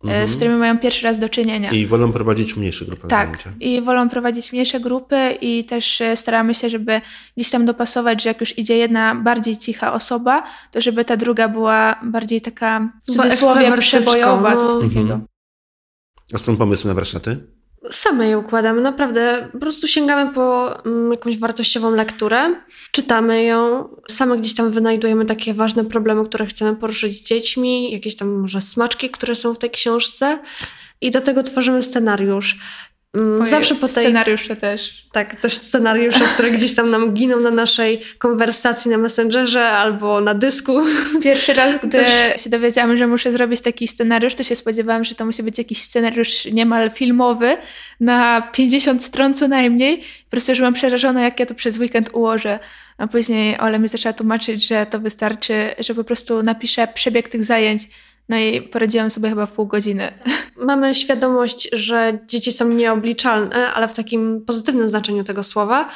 [0.03, 0.27] mhm.
[0.27, 1.71] z którymi mają pierwszy raz do czynienia.
[1.71, 3.53] I wolą prowadzić mniejsze grupy tak, zajęcia.
[3.59, 7.01] i wolą prowadzić mniejsze grupy i też e, staramy się, żeby
[7.37, 11.47] gdzieś tam dopasować, że jak już idzie jedna bardziej cicha osoba, to żeby ta druga
[11.47, 14.67] była bardziej taka w cudzysłowie przebojowa, no.
[14.67, 15.01] coś takiego.
[15.01, 15.25] Mhm.
[16.33, 17.56] A skąd pomysł na warsztaty?
[17.91, 19.49] Same je układamy, naprawdę.
[19.51, 22.55] Po prostu sięgamy po mm, jakąś wartościową lekturę,
[22.91, 28.15] czytamy ją, same gdzieś tam wynajdujemy takie ważne problemy, które chcemy poruszyć z dziećmi, jakieś
[28.15, 30.39] tam może smaczki, które są w tej książce
[31.01, 32.57] i do tego tworzymy scenariusz.
[33.17, 34.03] Mm, Ojej, Zawsze po tej...
[34.03, 35.05] Scenariusze też.
[35.11, 40.33] Tak, też scenariusze, które gdzieś tam nam giną na naszej konwersacji na Messengerze albo na
[40.33, 40.81] dysku.
[41.23, 42.41] Pierwszy raz, gdy też...
[42.43, 45.81] się dowiedziałam, że muszę zrobić taki scenariusz, to się spodziewałam, że to musi być jakiś
[45.81, 47.57] scenariusz niemal filmowy
[47.99, 49.97] na 50 stron co najmniej.
[49.97, 52.59] Po prostu już byłam przerażona, jak ja to przez weekend ułożę.
[52.97, 57.43] A później Ole mi zaczęła tłumaczyć, że to wystarczy, że po prostu napiszę przebieg tych
[57.43, 57.83] zajęć
[58.29, 60.11] no i poradziłam sobie chyba w pół godziny.
[60.67, 65.89] Mamy świadomość, że dzieci są nieobliczalne, ale w takim pozytywnym znaczeniu tego słowa.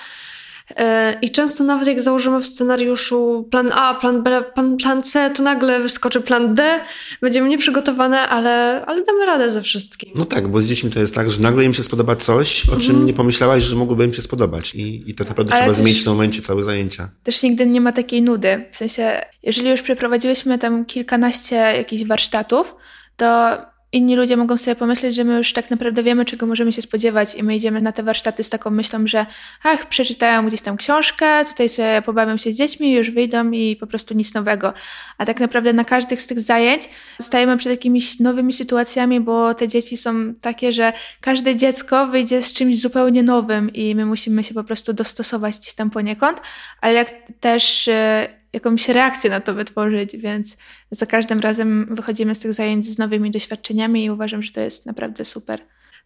[1.21, 5.43] I często nawet jak założymy w scenariuszu plan A, plan B, plan, plan C, to
[5.43, 6.79] nagle wyskoczy plan D.
[7.21, 10.11] Będziemy nieprzygotowane, ale, ale damy radę ze wszystkim.
[10.15, 12.77] No tak, bo z dziećmi to jest tak, że nagle im się spodoba coś, o
[12.77, 13.05] czym mm.
[13.05, 14.75] nie pomyślałaś, że mogłoby im się spodobać.
[14.75, 17.09] I, i to naprawdę ale trzeba zmienić w tym momencie całe zajęcia.
[17.23, 18.65] Też nigdy nie ma takiej nudy.
[18.71, 22.75] W sensie, jeżeli już przeprowadziłyśmy tam kilkanaście jakichś warsztatów,
[23.17, 23.57] to
[23.93, 27.35] inni ludzie mogą sobie pomyśleć, że my już tak naprawdę wiemy, czego możemy się spodziewać
[27.35, 29.25] i my idziemy na te warsztaty z taką myślą, że
[29.63, 33.87] ach, przeczytają gdzieś tam książkę, tutaj sobie pobawią się z dziećmi, już wyjdą i po
[33.87, 34.73] prostu nic nowego.
[35.17, 36.89] A tak naprawdę na każdych z tych zajęć
[37.21, 42.53] stajemy przed jakimiś nowymi sytuacjami, bo te dzieci są takie, że każde dziecko wyjdzie z
[42.53, 46.41] czymś zupełnie nowym i my musimy się po prostu dostosować gdzieś tam poniekąd,
[46.81, 50.57] ale jak też e, jakąś reakcję na to wytworzyć, więc
[50.91, 54.85] za każdym razem wychodzimy z tych zajęć z nowymi doświadczeniami i uważam, że to jest
[54.85, 55.61] naprawdę super.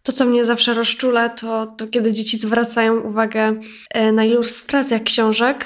[0.05, 5.65] To, co mnie zawsze rozczula, to, to kiedy dzieci zwracają uwagę e, na ilustracjach książek,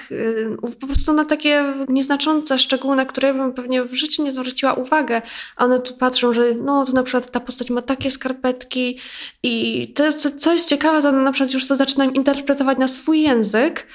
[0.71, 4.73] e, po prostu na takie nieznaczące szczegóły, na które bym pewnie w życiu nie zwróciła
[4.73, 5.21] uwagę.
[5.55, 8.99] A one tu patrzą, że no tu na przykład ta postać ma takie skarpetki
[9.43, 12.87] i to, co, co jest ciekawe, to one na przykład już to zaczynają interpretować na
[12.87, 13.87] swój język,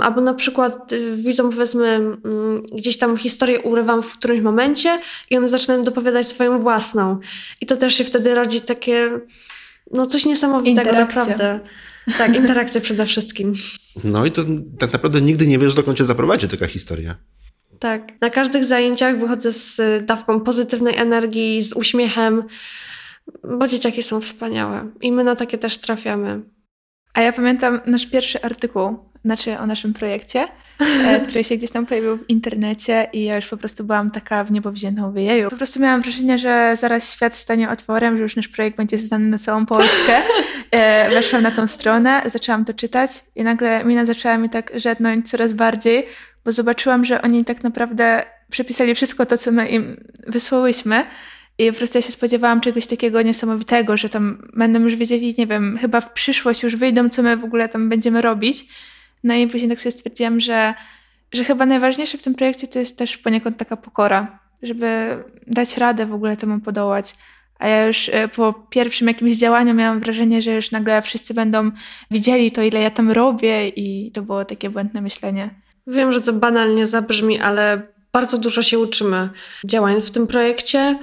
[0.00, 5.36] Albo na przykład y, widzą, powiedzmy, mm, gdzieś tam historię urywam w którymś momencie i
[5.36, 7.18] one zaczynają dopowiadać swoją własną.
[7.60, 9.10] I to też się wtedy rodzi takie,
[9.92, 11.60] no coś niesamowitego naprawdę.
[12.18, 13.54] Tak, interakcja przede wszystkim.
[14.04, 14.42] No i to
[14.78, 17.14] tak naprawdę nigdy nie wiesz, dokąd cię zaprowadzi taka historia.
[17.78, 18.20] Tak.
[18.20, 22.42] Na każdych zajęciach wychodzę z dawką pozytywnej energii, z uśmiechem,
[23.58, 26.40] bo dzieciaki są wspaniałe i my na takie też trafiamy.
[27.14, 28.98] A ja pamiętam nasz pierwszy artykuł
[29.28, 30.48] znaczy o naszym projekcie,
[31.06, 34.44] e, który się gdzieś tam pojawił w internecie i ja już po prostu byłam taka
[34.44, 35.50] w niebo wzięta, mówię, jeju.
[35.50, 39.26] Po prostu miałam wrażenie, że zaraz świat stanie otworem, że już nasz projekt będzie znany
[39.26, 40.12] na całą Polskę.
[40.70, 45.30] E, weszłam na tą stronę, zaczęłam to czytać i nagle mina zaczęła mi tak żednąć
[45.30, 46.06] coraz bardziej,
[46.44, 51.04] bo zobaczyłam, że oni tak naprawdę przepisali wszystko to, co my im wysłałyśmy
[51.58, 55.46] i po prostu ja się spodziewałam czegoś takiego niesamowitego, że tam będą już wiedzieli, nie
[55.46, 58.66] wiem, chyba w przyszłość już wyjdą, co my w ogóle tam będziemy robić.
[59.24, 60.74] No i później tak sobie stwierdziłam, że,
[61.32, 66.06] że chyba najważniejsze w tym projekcie to jest też poniekąd taka pokora, żeby dać radę
[66.06, 67.14] w ogóle temu podołać.
[67.58, 71.70] A ja już e, po pierwszym jakimś działaniu miałam wrażenie, że już nagle wszyscy będą
[72.10, 75.50] widzieli to, ile ja tam robię, i to było takie błędne myślenie.
[75.86, 79.30] Wiem, że to banalnie zabrzmi, ale bardzo dużo się uczymy
[79.64, 80.98] działając w tym projekcie,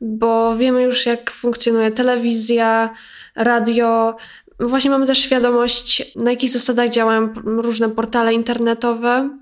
[0.00, 2.90] bo wiemy już, jak funkcjonuje telewizja,
[3.36, 4.16] radio,
[4.60, 9.38] Właśnie mamy też świadomość, na jakich zasadach działają różne portale internetowe.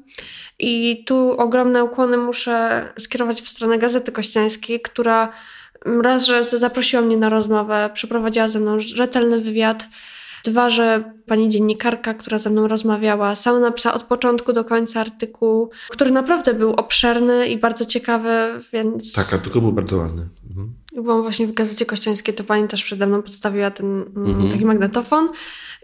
[0.58, 5.32] I tu ogromne ukłony muszę skierować w stronę Gazety Kościańskiej, która
[6.02, 9.88] raz, że zaprosiła mnie na rozmowę, przeprowadziła ze mną rzetelny wywiad.
[10.44, 15.70] Dwa, że pani dziennikarka, która ze mną rozmawiała, sama napisała od początku do końca artykuł,
[15.88, 18.30] który naprawdę był obszerny i bardzo ciekawy,
[18.72, 19.12] więc...
[19.12, 20.28] Tak, artykuł był bardzo ładny.
[20.50, 20.72] Mhm.
[21.02, 24.50] Byłam właśnie w Gazecie Kościańskiej, to pani też przede mną podstawiła ten mm, mhm.
[24.50, 25.28] taki magnetofon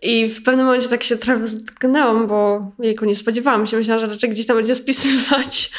[0.02, 4.06] i w pewnym momencie tak się trochę ztknęłam, bo jejku, nie spodziewałam się, myślałam, że
[4.06, 5.70] raczej gdzieś tam będzie spisywać.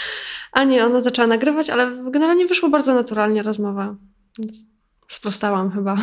[0.52, 3.96] A nie, ona zaczęła nagrywać, ale generalnie wyszło bardzo naturalnie rozmowa.
[4.40, 4.66] Więc
[5.08, 5.98] sprostałam chyba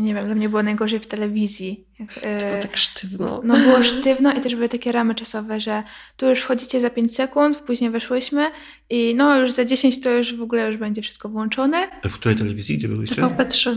[0.00, 1.84] nie wiem, dla mnie było najgorzej w telewizji.
[1.98, 3.40] Jak, było e, tak sztywno.
[3.44, 5.82] No było sztywno i też były takie ramy czasowe, że
[6.16, 8.42] tu już wchodzicie za 5 sekund, później weszłyśmy
[8.90, 11.88] i no już za 10 to już w ogóle już będzie wszystko włączone.
[12.02, 12.78] A w której telewizji?
[12.78, 13.22] Gdzie byłyście?
[13.22, 13.76] TVP3.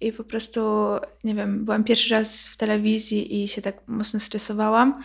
[0.00, 0.60] I po prostu,
[1.24, 5.02] nie wiem, byłam pierwszy raz w telewizji i się tak mocno stresowałam.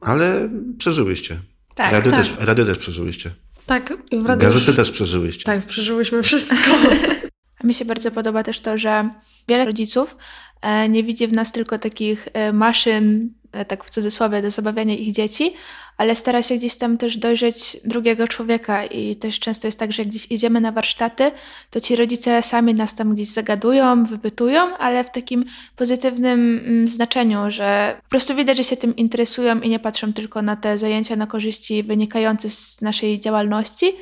[0.00, 1.40] Ale przeżyłyście.
[1.74, 2.20] Tak, radio, tak.
[2.20, 3.30] Też, radio też przeżyłyście.
[3.66, 3.92] Tak.
[4.10, 5.44] I w radiu Gazety też przeżyłyście.
[5.44, 6.70] Tak, przeżyłyśmy wszystko.
[7.68, 9.10] Mi się bardzo podoba też to, że
[9.48, 10.16] wiele rodziców
[10.62, 14.94] e, nie widzi w nas tylko takich e, maszyn, e, tak w cudzysłowie, do zabawiania
[14.94, 15.52] ich dzieci,
[15.96, 18.84] ale stara się gdzieś tam też dojrzeć drugiego człowieka.
[18.84, 21.30] I też często jest tak, że jak gdzieś idziemy na warsztaty,
[21.70, 25.44] to ci rodzice sami nas tam gdzieś zagadują, wypytują, ale w takim
[25.76, 30.42] pozytywnym mm, znaczeniu, że po prostu widać, że się tym interesują i nie patrzą tylko
[30.42, 33.92] na te zajęcia na korzyści wynikające z naszej działalności,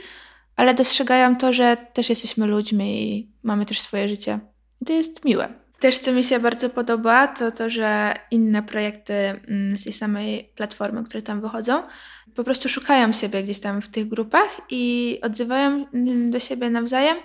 [0.57, 4.39] ale dostrzegają to, że też jesteśmy ludźmi i mamy też swoje życie.
[4.83, 5.49] I to jest miłe.
[5.79, 10.53] Też co mi się bardzo podoba, to to, że inne projekty mm, z tej samej
[10.55, 11.83] platformy, które tam wychodzą,
[12.35, 17.17] po prostu szukają siebie gdzieś tam w tych grupach i odzywają mm, do siebie nawzajem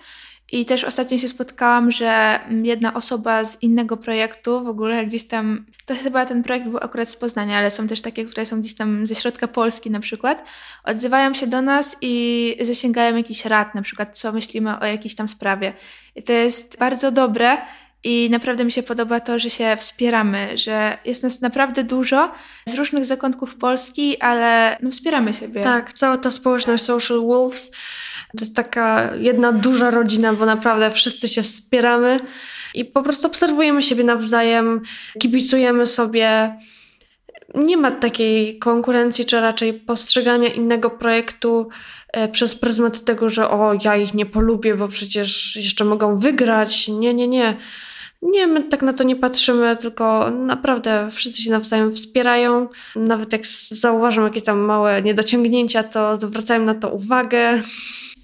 [0.51, 5.65] i też ostatnio się spotkałam, że jedna osoba z innego projektu, w ogóle gdzieś tam,
[5.85, 8.75] to chyba ten projekt był akurat z Poznania, ale są też takie, które są gdzieś
[8.75, 10.45] tam ze środka Polski na przykład,
[10.83, 15.27] odzywają się do nas i zasięgają jakiś rad, na przykład co myślimy o jakiejś tam
[15.27, 15.73] sprawie.
[16.15, 17.57] I to jest bardzo dobre
[18.03, 22.31] i naprawdę mi się podoba to, że się wspieramy, że jest nas naprawdę dużo
[22.65, 25.61] z różnych zakątków Polski, ale no wspieramy siebie.
[25.61, 27.71] Tak, cała ta społeczność Social Wolves
[28.37, 32.19] to jest taka jedna duża rodzina, bo naprawdę wszyscy się wspieramy
[32.73, 34.81] i po prostu obserwujemy siebie nawzajem,
[35.19, 36.57] kibicujemy sobie.
[37.55, 41.69] nie ma takiej konkurencji, czy raczej postrzegania innego projektu
[42.13, 46.87] e, przez pryzmat tego, że o, ja ich nie polubię, bo przecież jeszcze mogą wygrać.
[46.87, 47.57] Nie, nie, nie.
[48.21, 52.67] Nie, my tak na to nie patrzymy, tylko naprawdę wszyscy się nawzajem wspierają.
[52.95, 57.61] Nawet jak zauważą jakieś tam małe niedociągnięcia, to zwracają na to uwagę.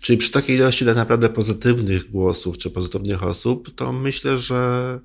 [0.02, 5.00] Czyli przy takiej ilości tak naprawdę pozytywnych głosów czy pozytywnych osób, to myślę, że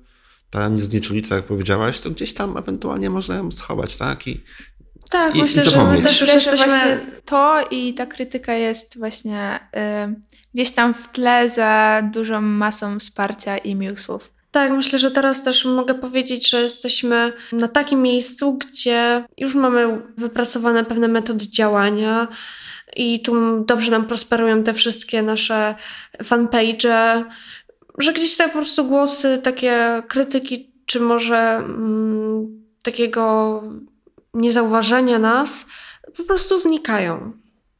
[0.49, 4.27] ta nieznieczulica, jak powiedziałaś, to gdzieś tam ewentualnie można ją schować, tak?
[4.27, 4.43] I,
[5.09, 7.05] tak, i, myślę, i że my też już jesteśmy...
[7.25, 9.59] To i ta krytyka jest właśnie
[10.09, 10.21] y,
[10.53, 14.32] gdzieś tam w tle za dużą masą wsparcia i miłych słów.
[14.53, 20.01] Tak, myślę, że teraz też mogę powiedzieć, że jesteśmy na takim miejscu, gdzie już mamy
[20.17, 22.27] wypracowane pewne metody działania
[22.95, 25.75] i tu dobrze nam prosperują te wszystkie nasze
[26.23, 27.23] fanpage,
[27.97, 33.63] że gdzieś tak po prostu głosy, takie krytyki, czy może mm, takiego
[34.33, 35.65] niezauważenia nas,
[36.17, 37.33] po prostu znikają.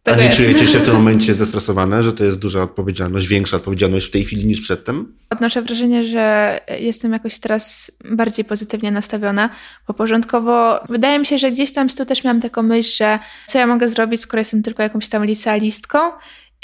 [0.05, 4.07] A nie czujecie się w tym momencie zestresowane, że to jest duża odpowiedzialność, większa odpowiedzialność
[4.07, 5.13] w tej chwili niż przedtem?
[5.29, 9.49] Odnoszę wrażenie, że jestem jakoś teraz bardziej pozytywnie nastawiona,
[9.87, 13.59] bo porządkowo wydaje mi się, że gdzieś tam tu też miałam taką myśl, że co
[13.59, 15.99] ja mogę zrobić, skoro jestem tylko jakąś tam licealistką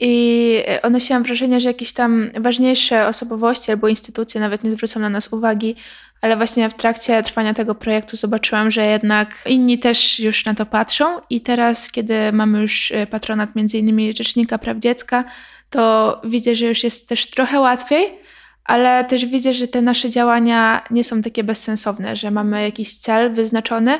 [0.01, 5.33] i odnosiłam wrażenie, że jakieś tam ważniejsze osobowości albo instytucje nawet nie zwrócą na nas
[5.33, 5.75] uwagi,
[6.21, 10.65] ale właśnie w trakcie trwania tego projektu zobaczyłam, że jednak inni też już na to
[10.65, 11.05] patrzą.
[11.29, 15.23] I teraz, kiedy mamy już e, patronat między innymi Rzecznika Praw Dziecka,
[15.69, 18.19] to widzę, że już jest też trochę łatwiej,
[18.65, 23.33] ale też widzę, że te nasze działania nie są takie bezsensowne, że mamy jakiś cel
[23.33, 23.99] wyznaczony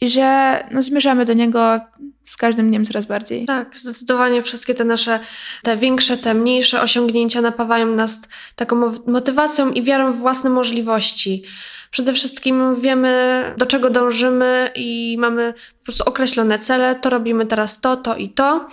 [0.00, 1.80] i że no, zmierzamy do niego
[2.24, 3.44] z każdym dniem coraz bardziej.
[3.44, 5.20] Tak, zdecydowanie wszystkie te nasze,
[5.62, 11.44] te większe, te mniejsze osiągnięcia napawają nas taką motywacją i wiarą w własne możliwości.
[11.90, 17.80] Przede wszystkim wiemy, do czego dążymy i mamy po prostu określone cele, to robimy teraz
[17.80, 18.68] to, to i to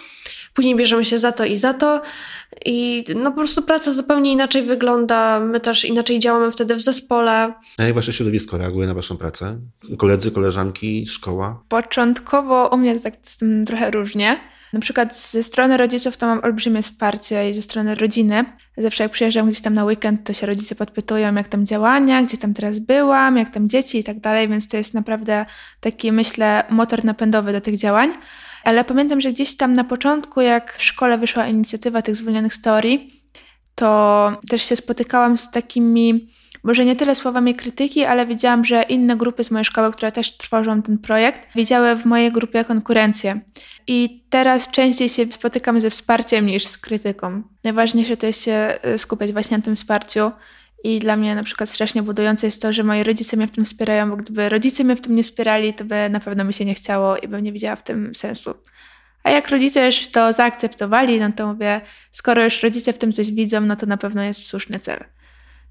[0.53, 2.01] później bierzemy się za to i za to.
[2.65, 5.39] I no po prostu praca zupełnie inaczej wygląda.
[5.39, 7.53] My też inaczej działamy wtedy w zespole.
[7.77, 9.59] A jak wasze środowisko reaguje na waszą pracę?
[9.97, 11.63] Koledzy, koleżanki, szkoła?
[11.69, 14.39] Początkowo u mnie tak z tym trochę różnie.
[14.73, 18.45] Na przykład ze strony rodziców to mam olbrzymie wsparcie i ze strony rodziny.
[18.77, 22.37] Zawsze jak przyjeżdżam gdzieś tam na weekend, to się rodzice podpytują, jak tam działania, gdzie
[22.37, 25.45] tam teraz byłam, jak tam dzieci i tak dalej, więc to jest naprawdę
[25.79, 28.13] taki, myślę, motor napędowy do tych działań.
[28.63, 32.61] Ale pamiętam, że gdzieś tam na początku, jak w szkole wyszła inicjatywa tych zwolnionych z
[32.61, 33.23] teorii,
[33.75, 36.29] to też się spotykałam z takimi,
[36.63, 40.37] może nie tyle słowami krytyki, ale widziałam, że inne grupy z mojej szkoły, które też
[40.37, 43.41] tworzą ten projekt, widziały w mojej grupie konkurencję.
[43.87, 47.43] I teraz częściej się spotykam ze wsparciem niż z krytyką.
[47.63, 50.31] Najważniejsze to jest się e, skupiać właśnie na tym wsparciu
[50.83, 53.65] i dla mnie na przykład strasznie budujące jest to, że moi rodzice mnie w tym
[53.65, 56.65] wspierają, bo gdyby rodzice mnie w tym nie wspierali, to by na pewno mi się
[56.65, 58.53] nie chciało i bym nie widziała w tym sensu.
[59.23, 63.31] A jak rodzice już to zaakceptowali, no to mówię, skoro już rodzice w tym coś
[63.31, 65.03] widzą, no to na pewno jest słuszny cel.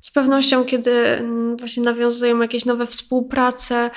[0.01, 3.91] Z pewnością, kiedy mm, właśnie nawiązujemy jakieś nowe współprace,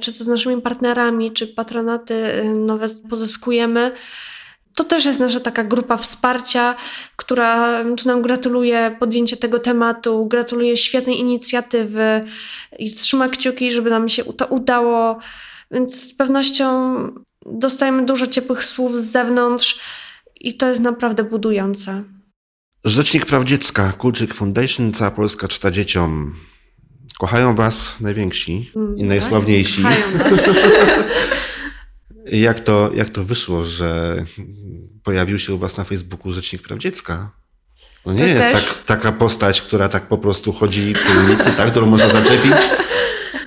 [0.00, 3.92] czy to z naszymi partnerami, czy patronaty y, nowe pozyskujemy,
[4.76, 6.74] to też jest nasza taka grupa wsparcia,
[7.16, 12.24] która tu nam gratuluje podjęcia tego tematu, gratuluje świetnej inicjatywy
[12.78, 15.18] i trzyma kciuki, żeby nam się to udało.
[15.70, 16.96] Więc z pewnością
[17.46, 19.80] dostajemy dużo ciepłych słów z zewnątrz
[20.40, 22.02] i to jest naprawdę budujące.
[22.84, 26.34] Rzecznik Praw Dziecka, Kulczyk Foundation, cała Polska czyta dzieciom.
[27.18, 29.82] Kochają was najwięksi i mm, najsławniejsi.
[29.82, 30.56] Tak, kochają nas.
[32.32, 34.16] Jak to, jak to wyszło, że
[35.02, 37.30] pojawił się u was na Facebooku Rzecznik Praw Dziecka?
[38.06, 41.70] No nie to jest tak, taka postać, która tak po prostu chodzi po ulicy, tak,
[41.70, 42.52] którą można zaczepić.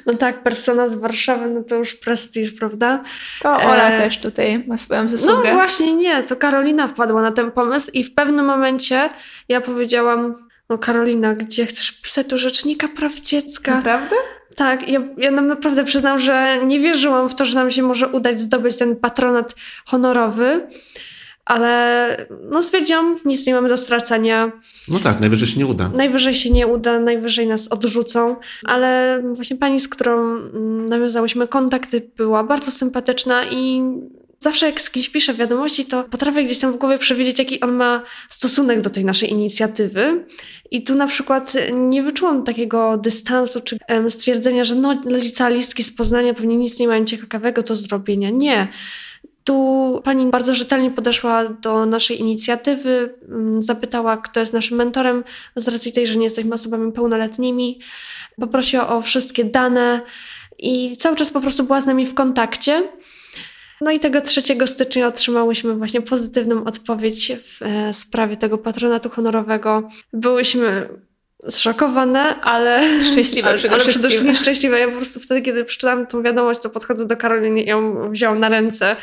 [0.05, 3.03] No tak, persona z Warszawy, no to już prestiż, prawda?
[3.41, 3.97] To Ola e...
[3.97, 5.49] też tutaj ma swoją zasługę.
[5.49, 9.09] No właśnie, nie, to Karolina wpadła na ten pomysł i w pewnym momencie
[9.49, 13.75] ja powiedziałam, no Karolina, gdzie chcesz pisać do Rzecznika Praw Dziecka?
[13.75, 14.15] Naprawdę?
[14.59, 18.39] Tak, ja, ja naprawdę przyznam, że nie wierzyłam w to, że nam się może udać
[18.39, 20.67] zdobyć ten patronat honorowy,
[21.45, 24.51] ale no stwierdziłam, nic nie mamy do stracenia.
[24.87, 25.89] No tak, najwyżej się nie uda.
[25.95, 32.09] Najwyżej się nie uda, najwyżej nas odrzucą, ale właśnie pani, z którą mm, nawiązałyśmy kontakty,
[32.17, 33.83] była bardzo sympatyczna i
[34.39, 37.73] zawsze jak z kimś piszę wiadomości, to potrafię gdzieś tam w głowie przewidzieć, jaki on
[37.73, 40.25] ma stosunek do tej naszej inicjatywy.
[40.71, 43.77] I tu na przykład nie wyczułam takiego dystansu czy
[44.09, 48.29] stwierdzenia, że no licealistki z Poznania pewnie nic nie mają ciekawego do zrobienia.
[48.29, 48.67] Nie.
[49.43, 53.15] Tu pani bardzo rzetelnie podeszła do naszej inicjatywy,
[53.59, 55.23] zapytała, kto jest naszym mentorem,
[55.55, 57.79] z racji tej, że nie jesteśmy osobami pełnoletnimi.
[58.39, 60.01] Poprosiła o wszystkie dane
[60.59, 62.83] i cały czas po prostu była z nami w kontakcie.
[63.81, 69.89] No i tego 3 stycznia otrzymałyśmy właśnie pozytywną odpowiedź w e, sprawie tego patronatu honorowego.
[70.13, 70.89] Byłyśmy
[71.49, 74.79] zszokowane, ale szczęśliwe, ale, ale przede wszystkim szczęśliwe.
[74.79, 78.39] Ja po prostu wtedy, kiedy przeczytałam tą wiadomość, to podchodzę do Karoliny i ją wziąłam
[78.39, 78.95] na ręce.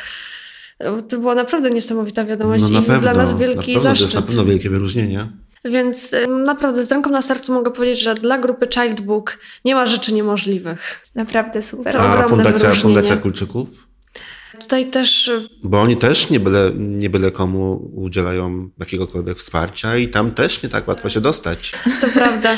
[1.09, 3.99] To była naprawdę niesamowita wiadomość no, i pewno, dla nas wielki na zaszczyt.
[3.99, 5.27] To jest na pewno wielkie wyróżnienie.
[5.65, 6.15] Więc
[6.45, 11.01] naprawdę z ręką na sercu mogę powiedzieć, że dla grupy Childbook nie ma rzeczy niemożliwych.
[11.15, 11.93] Naprawdę super.
[11.93, 13.86] To A fundacja, fundacja Kulczyków?
[14.59, 15.31] Tutaj też.
[15.63, 20.69] Bo oni też nie byle, nie byle komu udzielają jakiegokolwiek wsparcia i tam też nie
[20.69, 21.71] tak łatwo się dostać.
[22.01, 22.49] To prawda.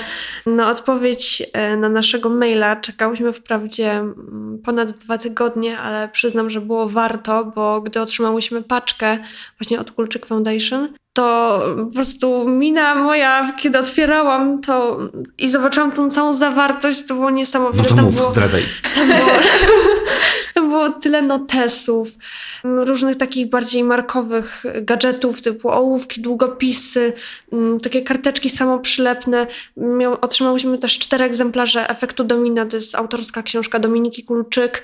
[0.45, 6.61] Na odpowiedź e, na naszego maila czekałyśmy wprawdzie mm, ponad dwa tygodnie, ale przyznam, że
[6.61, 9.17] było warto, bo gdy otrzymałyśmy paczkę
[9.59, 14.99] właśnie od Kulczyk Foundation, to po prostu mina moja, kiedy otwierałam to
[15.37, 17.83] i zobaczyłam tą całą zawartość, to było niesamowite.
[17.83, 18.63] No to tam mów, było, zdradzaj.
[18.95, 19.31] Tam było,
[20.69, 22.07] było tyle notesów,
[22.63, 27.13] różnych takich bardziej markowych gadżetów, typu ołówki, długopisy,
[27.83, 29.47] takie karteczki samoprzylepne.
[29.77, 34.83] Miał, otrzymałyśmy też cztery egzemplarze Efektu Domina, to jest autorska książka Dominiki Kulczyk.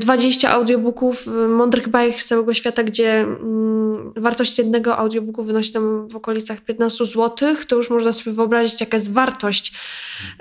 [0.00, 6.16] 20 audiobooków mądrych bajek z całego świata, gdzie mm, wartość jednego audiobooku wynosi tam w
[6.16, 7.54] okolicach 15 zł.
[7.68, 9.72] To już można sobie wyobrazić, jaka jest wartość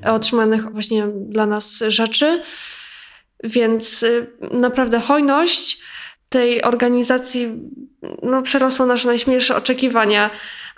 [0.05, 2.41] otrzymanych właśnie dla nas rzeczy.
[3.43, 5.81] Więc y, naprawdę hojność
[6.29, 7.47] tej organizacji
[8.23, 10.29] no, przerosła nasze najśmielsze oczekiwania.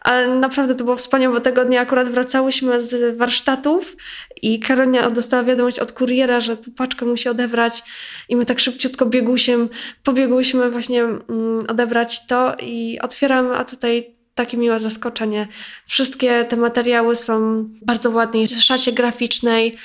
[0.04, 3.96] Ale naprawdę to było wspaniałe, bo tego dnia akurat wracałyśmy z warsztatów
[4.42, 7.84] i Karolina dostała wiadomość od kuriera, że tu paczkę musi odebrać
[8.30, 9.70] i my tak szybciutko biegusiem
[10.04, 15.48] pobiegłyśmy właśnie mm, odebrać to i otwieramy, a tutaj takie miłe zaskoczenie.
[15.86, 19.78] Wszystkie te materiały są bardzo ładnie w szacie graficznej.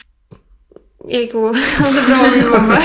[1.08, 1.46] Jejku,
[1.90, 2.78] odebrałam mi mowę.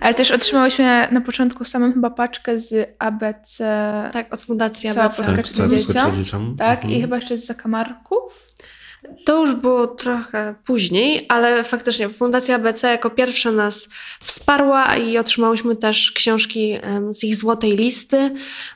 [0.00, 3.64] Ale też otrzymałyśmy na początku samą chyba paczkę z ABC.
[4.12, 5.02] Tak, od Fundacji ABC.
[5.02, 6.56] Tak, cała Polska czyta dzieciom.
[6.58, 6.94] Tak, Mhm.
[6.94, 8.46] i chyba jeszcze z zakamarków.
[9.24, 13.88] To już było trochę później, ale faktycznie Fundacja ABC jako pierwsza nas
[14.22, 16.78] wsparła i otrzymałyśmy też książki
[17.12, 18.30] z ich złotej listy,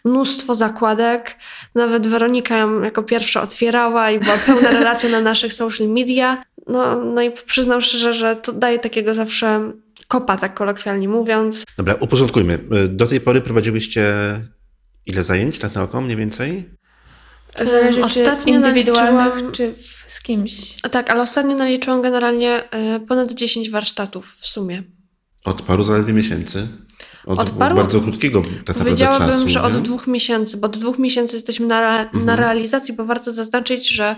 [0.04, 1.38] mnóstwo zakładek.
[1.74, 6.44] Nawet Weronika ją jako pierwsza otwierała i była pełna relacja na naszych social media.
[6.66, 9.72] No, no i przyznam szczerze, że to daje takiego zawsze
[10.08, 11.64] kopa, tak kolokwialnie mówiąc.
[11.76, 12.58] Dobra, uporządkujmy.
[12.88, 14.14] Do tej pory prowadziłyście
[15.06, 16.68] ile zajęć, tak na oko mniej więcej?
[17.58, 19.74] Zależy, Ostatnio czy indywidualnych, czy
[20.06, 20.80] z kimś.
[20.90, 24.82] Tak, ale ostatnio naliczyłam generalnie e, ponad 10 warsztatów w sumie.
[25.44, 26.68] Od paru zaledwie miesięcy.
[27.26, 29.48] Od, Od paru- bardzo krótkiego tak Powiedziałabym, czasu.
[29.48, 29.66] że nie?
[29.66, 32.24] od dwóch miesięcy, bo od dwóch miesięcy jesteśmy na, Mhm.
[32.24, 34.16] na realizacji, bo warto zaznaczyć, że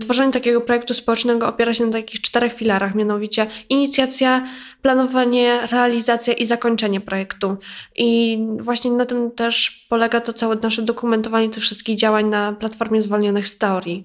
[0.00, 4.46] tworzenie takiego projektu społecznego opiera się na takich czterech filarach, mianowicie inicjacja,
[4.82, 7.56] planowanie, realizacja i zakończenie projektu.
[7.96, 13.02] I właśnie na tym też polega to całe nasze dokumentowanie tych wszystkich działań na platformie
[13.02, 14.04] zwolnionych z teorii.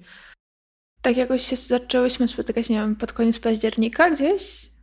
[1.02, 4.73] Tak jakoś się zaczęłyśmy spotykać, nie wiem, pod koniec października gdzieś.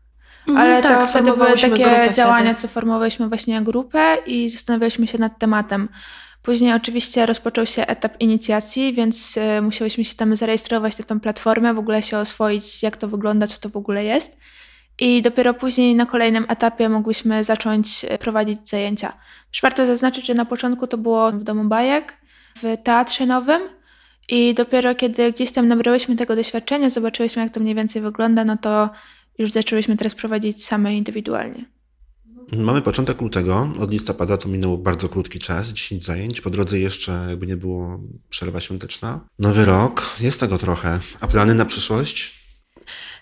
[0.47, 2.61] Mhm, Ale tak, to wtedy były takie działania, wtedy.
[2.61, 5.89] co formowałyśmy właśnie grupę i zastanawialiśmy się nad tematem.
[6.41, 11.73] Później oczywiście rozpoczął się etap inicjacji, więc y, musiałyśmy się tam zarejestrować na tą platformę,
[11.73, 14.37] w ogóle się oswoić, jak to wygląda, co to w ogóle jest.
[14.99, 19.13] I dopiero później na kolejnym etapie mogłyśmy zacząć y, prowadzić zajęcia.
[19.53, 22.17] Już warto zaznaczyć, że na początku to było w Domu Bajek,
[22.55, 23.61] w Teatrze Nowym
[24.29, 28.57] i dopiero kiedy gdzieś tam nabrałyśmy tego doświadczenia, zobaczyłyśmy, jak to mniej więcej wygląda, no
[28.57, 28.89] to
[29.37, 31.65] już zaczęłyśmy teraz prowadzić same indywidualnie.
[32.57, 33.73] Mamy początek lutego.
[33.79, 36.41] Od listopada to minął bardzo krótki czas, 10 zajęć.
[36.41, 39.19] Po drodze jeszcze jakby nie było przerwa świąteczna.
[39.39, 40.99] Nowy rok, jest tego trochę.
[41.19, 42.41] A plany na przyszłość?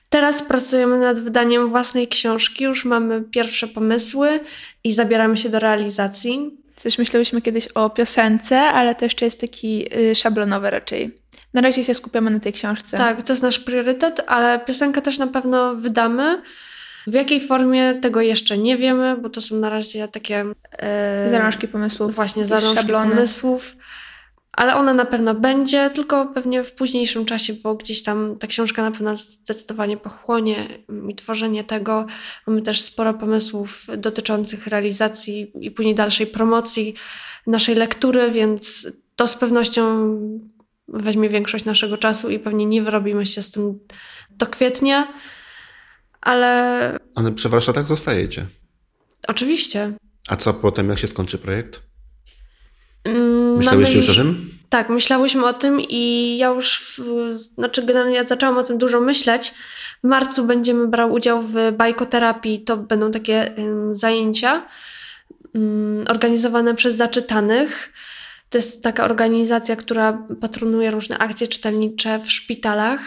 [0.10, 4.40] Teraz pracujemy nad wydaniem własnej książki, już mamy pierwsze pomysły
[4.84, 6.58] i zabieramy się do realizacji.
[6.76, 11.20] Coś myślałyśmy kiedyś o piosence, ale to jeszcze jest taki y, szablonowy raczej.
[11.54, 12.98] Na razie się skupiamy na tej książce.
[12.98, 16.42] Tak, to jest nasz priorytet, ale piosenkę też na pewno wydamy.
[17.08, 20.46] W jakiej formie tego jeszcze nie wiemy, bo to są na razie takie
[20.80, 22.16] e, Zalążki pomysłów.
[22.16, 23.12] właśnie zalążki szablony.
[23.16, 23.76] pomysłów.
[24.52, 28.82] Ale ona na pewno będzie, tylko pewnie w późniejszym czasie, bo gdzieś tam ta książka
[28.82, 30.68] na pewno zdecydowanie pochłonie
[31.10, 32.06] i tworzenie tego.
[32.48, 36.96] Mamy też sporo pomysłów dotyczących realizacji i później dalszej promocji
[37.48, 39.84] naszej lektury, więc to z pewnością
[40.94, 43.80] weźmie większość naszego czasu i pewnie nie wyrobimy się z tym
[44.30, 45.08] do kwietnia,
[46.22, 48.46] ale Ale przy warsztatach zostajecie.
[49.28, 49.94] oczywiście.
[50.30, 51.82] A co potem, jak się skończy projekt?
[53.04, 54.52] Mm, Myślałyście mamy już o tym?
[54.70, 59.02] Tak, myślałyśmy o tym i ja już, w, znaczy generalnie ja zaczęłam o tym dużo
[59.02, 59.54] myśleć,
[60.04, 62.64] W marcu będziemy brał udział w bajkoterapii.
[62.64, 63.54] To będą takie
[63.92, 64.66] zajęcia
[66.08, 67.94] organizowane przez zaczytanych.
[68.50, 73.00] To jest taka organizacja, która patronuje różne akcje czytelnicze w szpitalach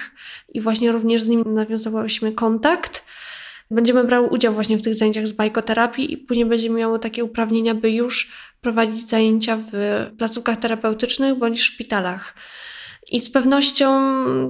[0.49, 3.05] i właśnie również z nimi nawiązywałyśmy kontakt.
[3.70, 7.74] Będziemy brały udział właśnie w tych zajęciach z bajkoterapii i później będziemy miały takie uprawnienia,
[7.74, 9.72] by już prowadzić zajęcia w
[10.18, 12.34] placówkach terapeutycznych bądź szpitalach.
[13.11, 13.90] I z pewnością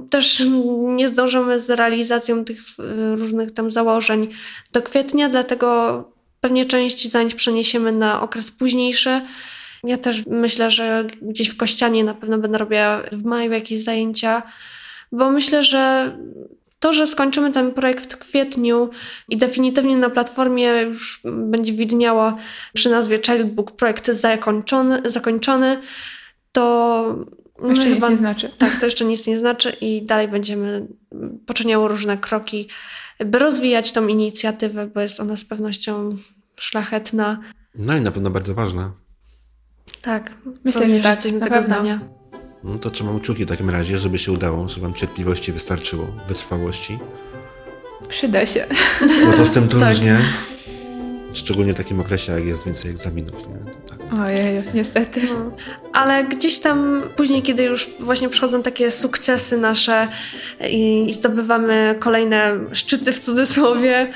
[0.09, 0.43] też
[0.87, 2.59] nie zdążymy z realizacją tych
[3.15, 4.27] różnych tam założeń
[4.73, 6.03] do kwietnia, dlatego
[6.41, 9.21] pewnie część zajęć przeniesiemy na okres późniejszy.
[9.83, 14.43] Ja też myślę, że gdzieś w Kościanie na pewno będę robiła w maju jakieś zajęcia,
[15.11, 16.11] bo myślę, że
[16.79, 18.89] to, że skończymy ten projekt w kwietniu
[19.29, 22.37] i definitywnie na platformie już będzie widniało
[22.73, 25.77] przy nazwie Childbook projekt zakończony, zakończony
[26.51, 27.25] to
[27.61, 28.49] no jeszcze chyba, nic nie znaczy.
[28.57, 30.87] Tak, to jeszcze nic nie znaczy i dalej będziemy
[31.45, 32.67] poczyniały różne kroki,
[33.25, 36.17] by rozwijać tą inicjatywę, bo jest ona z pewnością
[36.55, 37.39] szlachetna.
[37.75, 38.91] No i na pewno bardzo ważna.
[40.03, 40.31] Tak,
[40.63, 41.99] myślę, że tak, jesteśmy tego zdania.
[42.63, 46.99] No to trzymam kciuki w takim razie, żeby się udało, żeby wam cierpliwości wystarczyło, wytrwałości.
[48.07, 48.65] Przyda się.
[49.25, 49.89] Bo to z tym to tak.
[49.89, 50.19] różnie.
[51.33, 53.47] Szczególnie w takim okresie, jak jest więcej egzaminów.
[53.47, 53.71] Nie?
[53.89, 54.19] Tak.
[54.25, 55.21] Ojej, niestety.
[55.23, 55.51] No.
[55.93, 60.07] Ale gdzieś tam później, kiedy już właśnie przychodzą takie sukcesy nasze
[60.69, 64.11] i, i zdobywamy kolejne szczyty w cudzysłowie,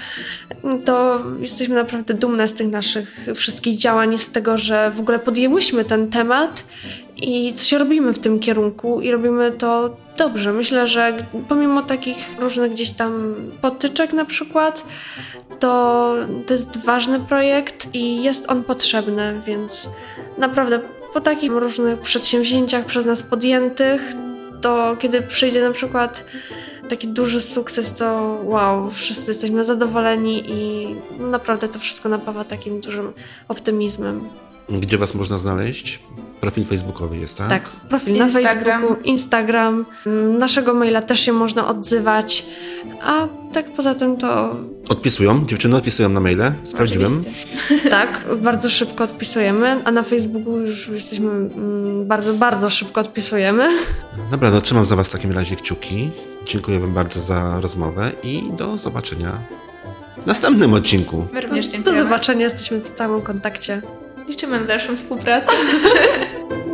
[0.85, 5.85] to jesteśmy naprawdę dumne z tych naszych wszystkich działań, z tego, że w ogóle podjęłyśmy
[5.85, 6.63] ten temat
[7.21, 10.53] i coś robimy w tym kierunku i robimy to dobrze.
[10.53, 14.85] Myślę, że pomimo takich różnych gdzieś tam potyczek na przykład,
[15.59, 16.13] to
[16.47, 19.89] to jest ważny projekt i jest on potrzebny, więc
[20.37, 20.79] naprawdę
[21.13, 24.13] po takich różnych przedsięwzięciach przez nas podjętych,
[24.61, 26.25] to kiedy przyjdzie na przykład
[26.89, 30.87] taki duży sukces, to wow, wszyscy jesteśmy zadowoleni i
[31.19, 33.13] naprawdę to wszystko napawa takim dużym
[33.47, 34.29] optymizmem.
[34.69, 35.99] Gdzie Was można znaleźć?
[36.41, 37.49] Profil facebookowy jest, tak?
[37.49, 38.81] Tak, profil Instagram.
[38.81, 39.85] na Facebooku, Instagram.
[40.39, 42.45] Naszego maila też się można odzywać.
[43.01, 44.55] A tak poza tym to...
[44.89, 45.45] Odpisują?
[45.45, 46.51] Dziewczyny odpisują na maile?
[46.63, 47.19] Sprawdziłem.
[47.19, 47.89] Oczywiście.
[47.89, 53.69] Tak, bardzo szybko odpisujemy, a na Facebooku już jesteśmy mm, bardzo, bardzo szybko odpisujemy.
[54.31, 56.09] Dobra, no trzymam za Was w takim razie kciuki.
[56.45, 59.39] Dziękuję Wam bardzo za rozmowę i do zobaczenia
[60.21, 61.25] w następnym odcinku.
[61.33, 61.99] My również dziękujemy.
[61.99, 63.81] Do zobaczenia, jesteśmy w całym kontakcie.
[64.27, 65.51] Liczymy na dalszą współpracę.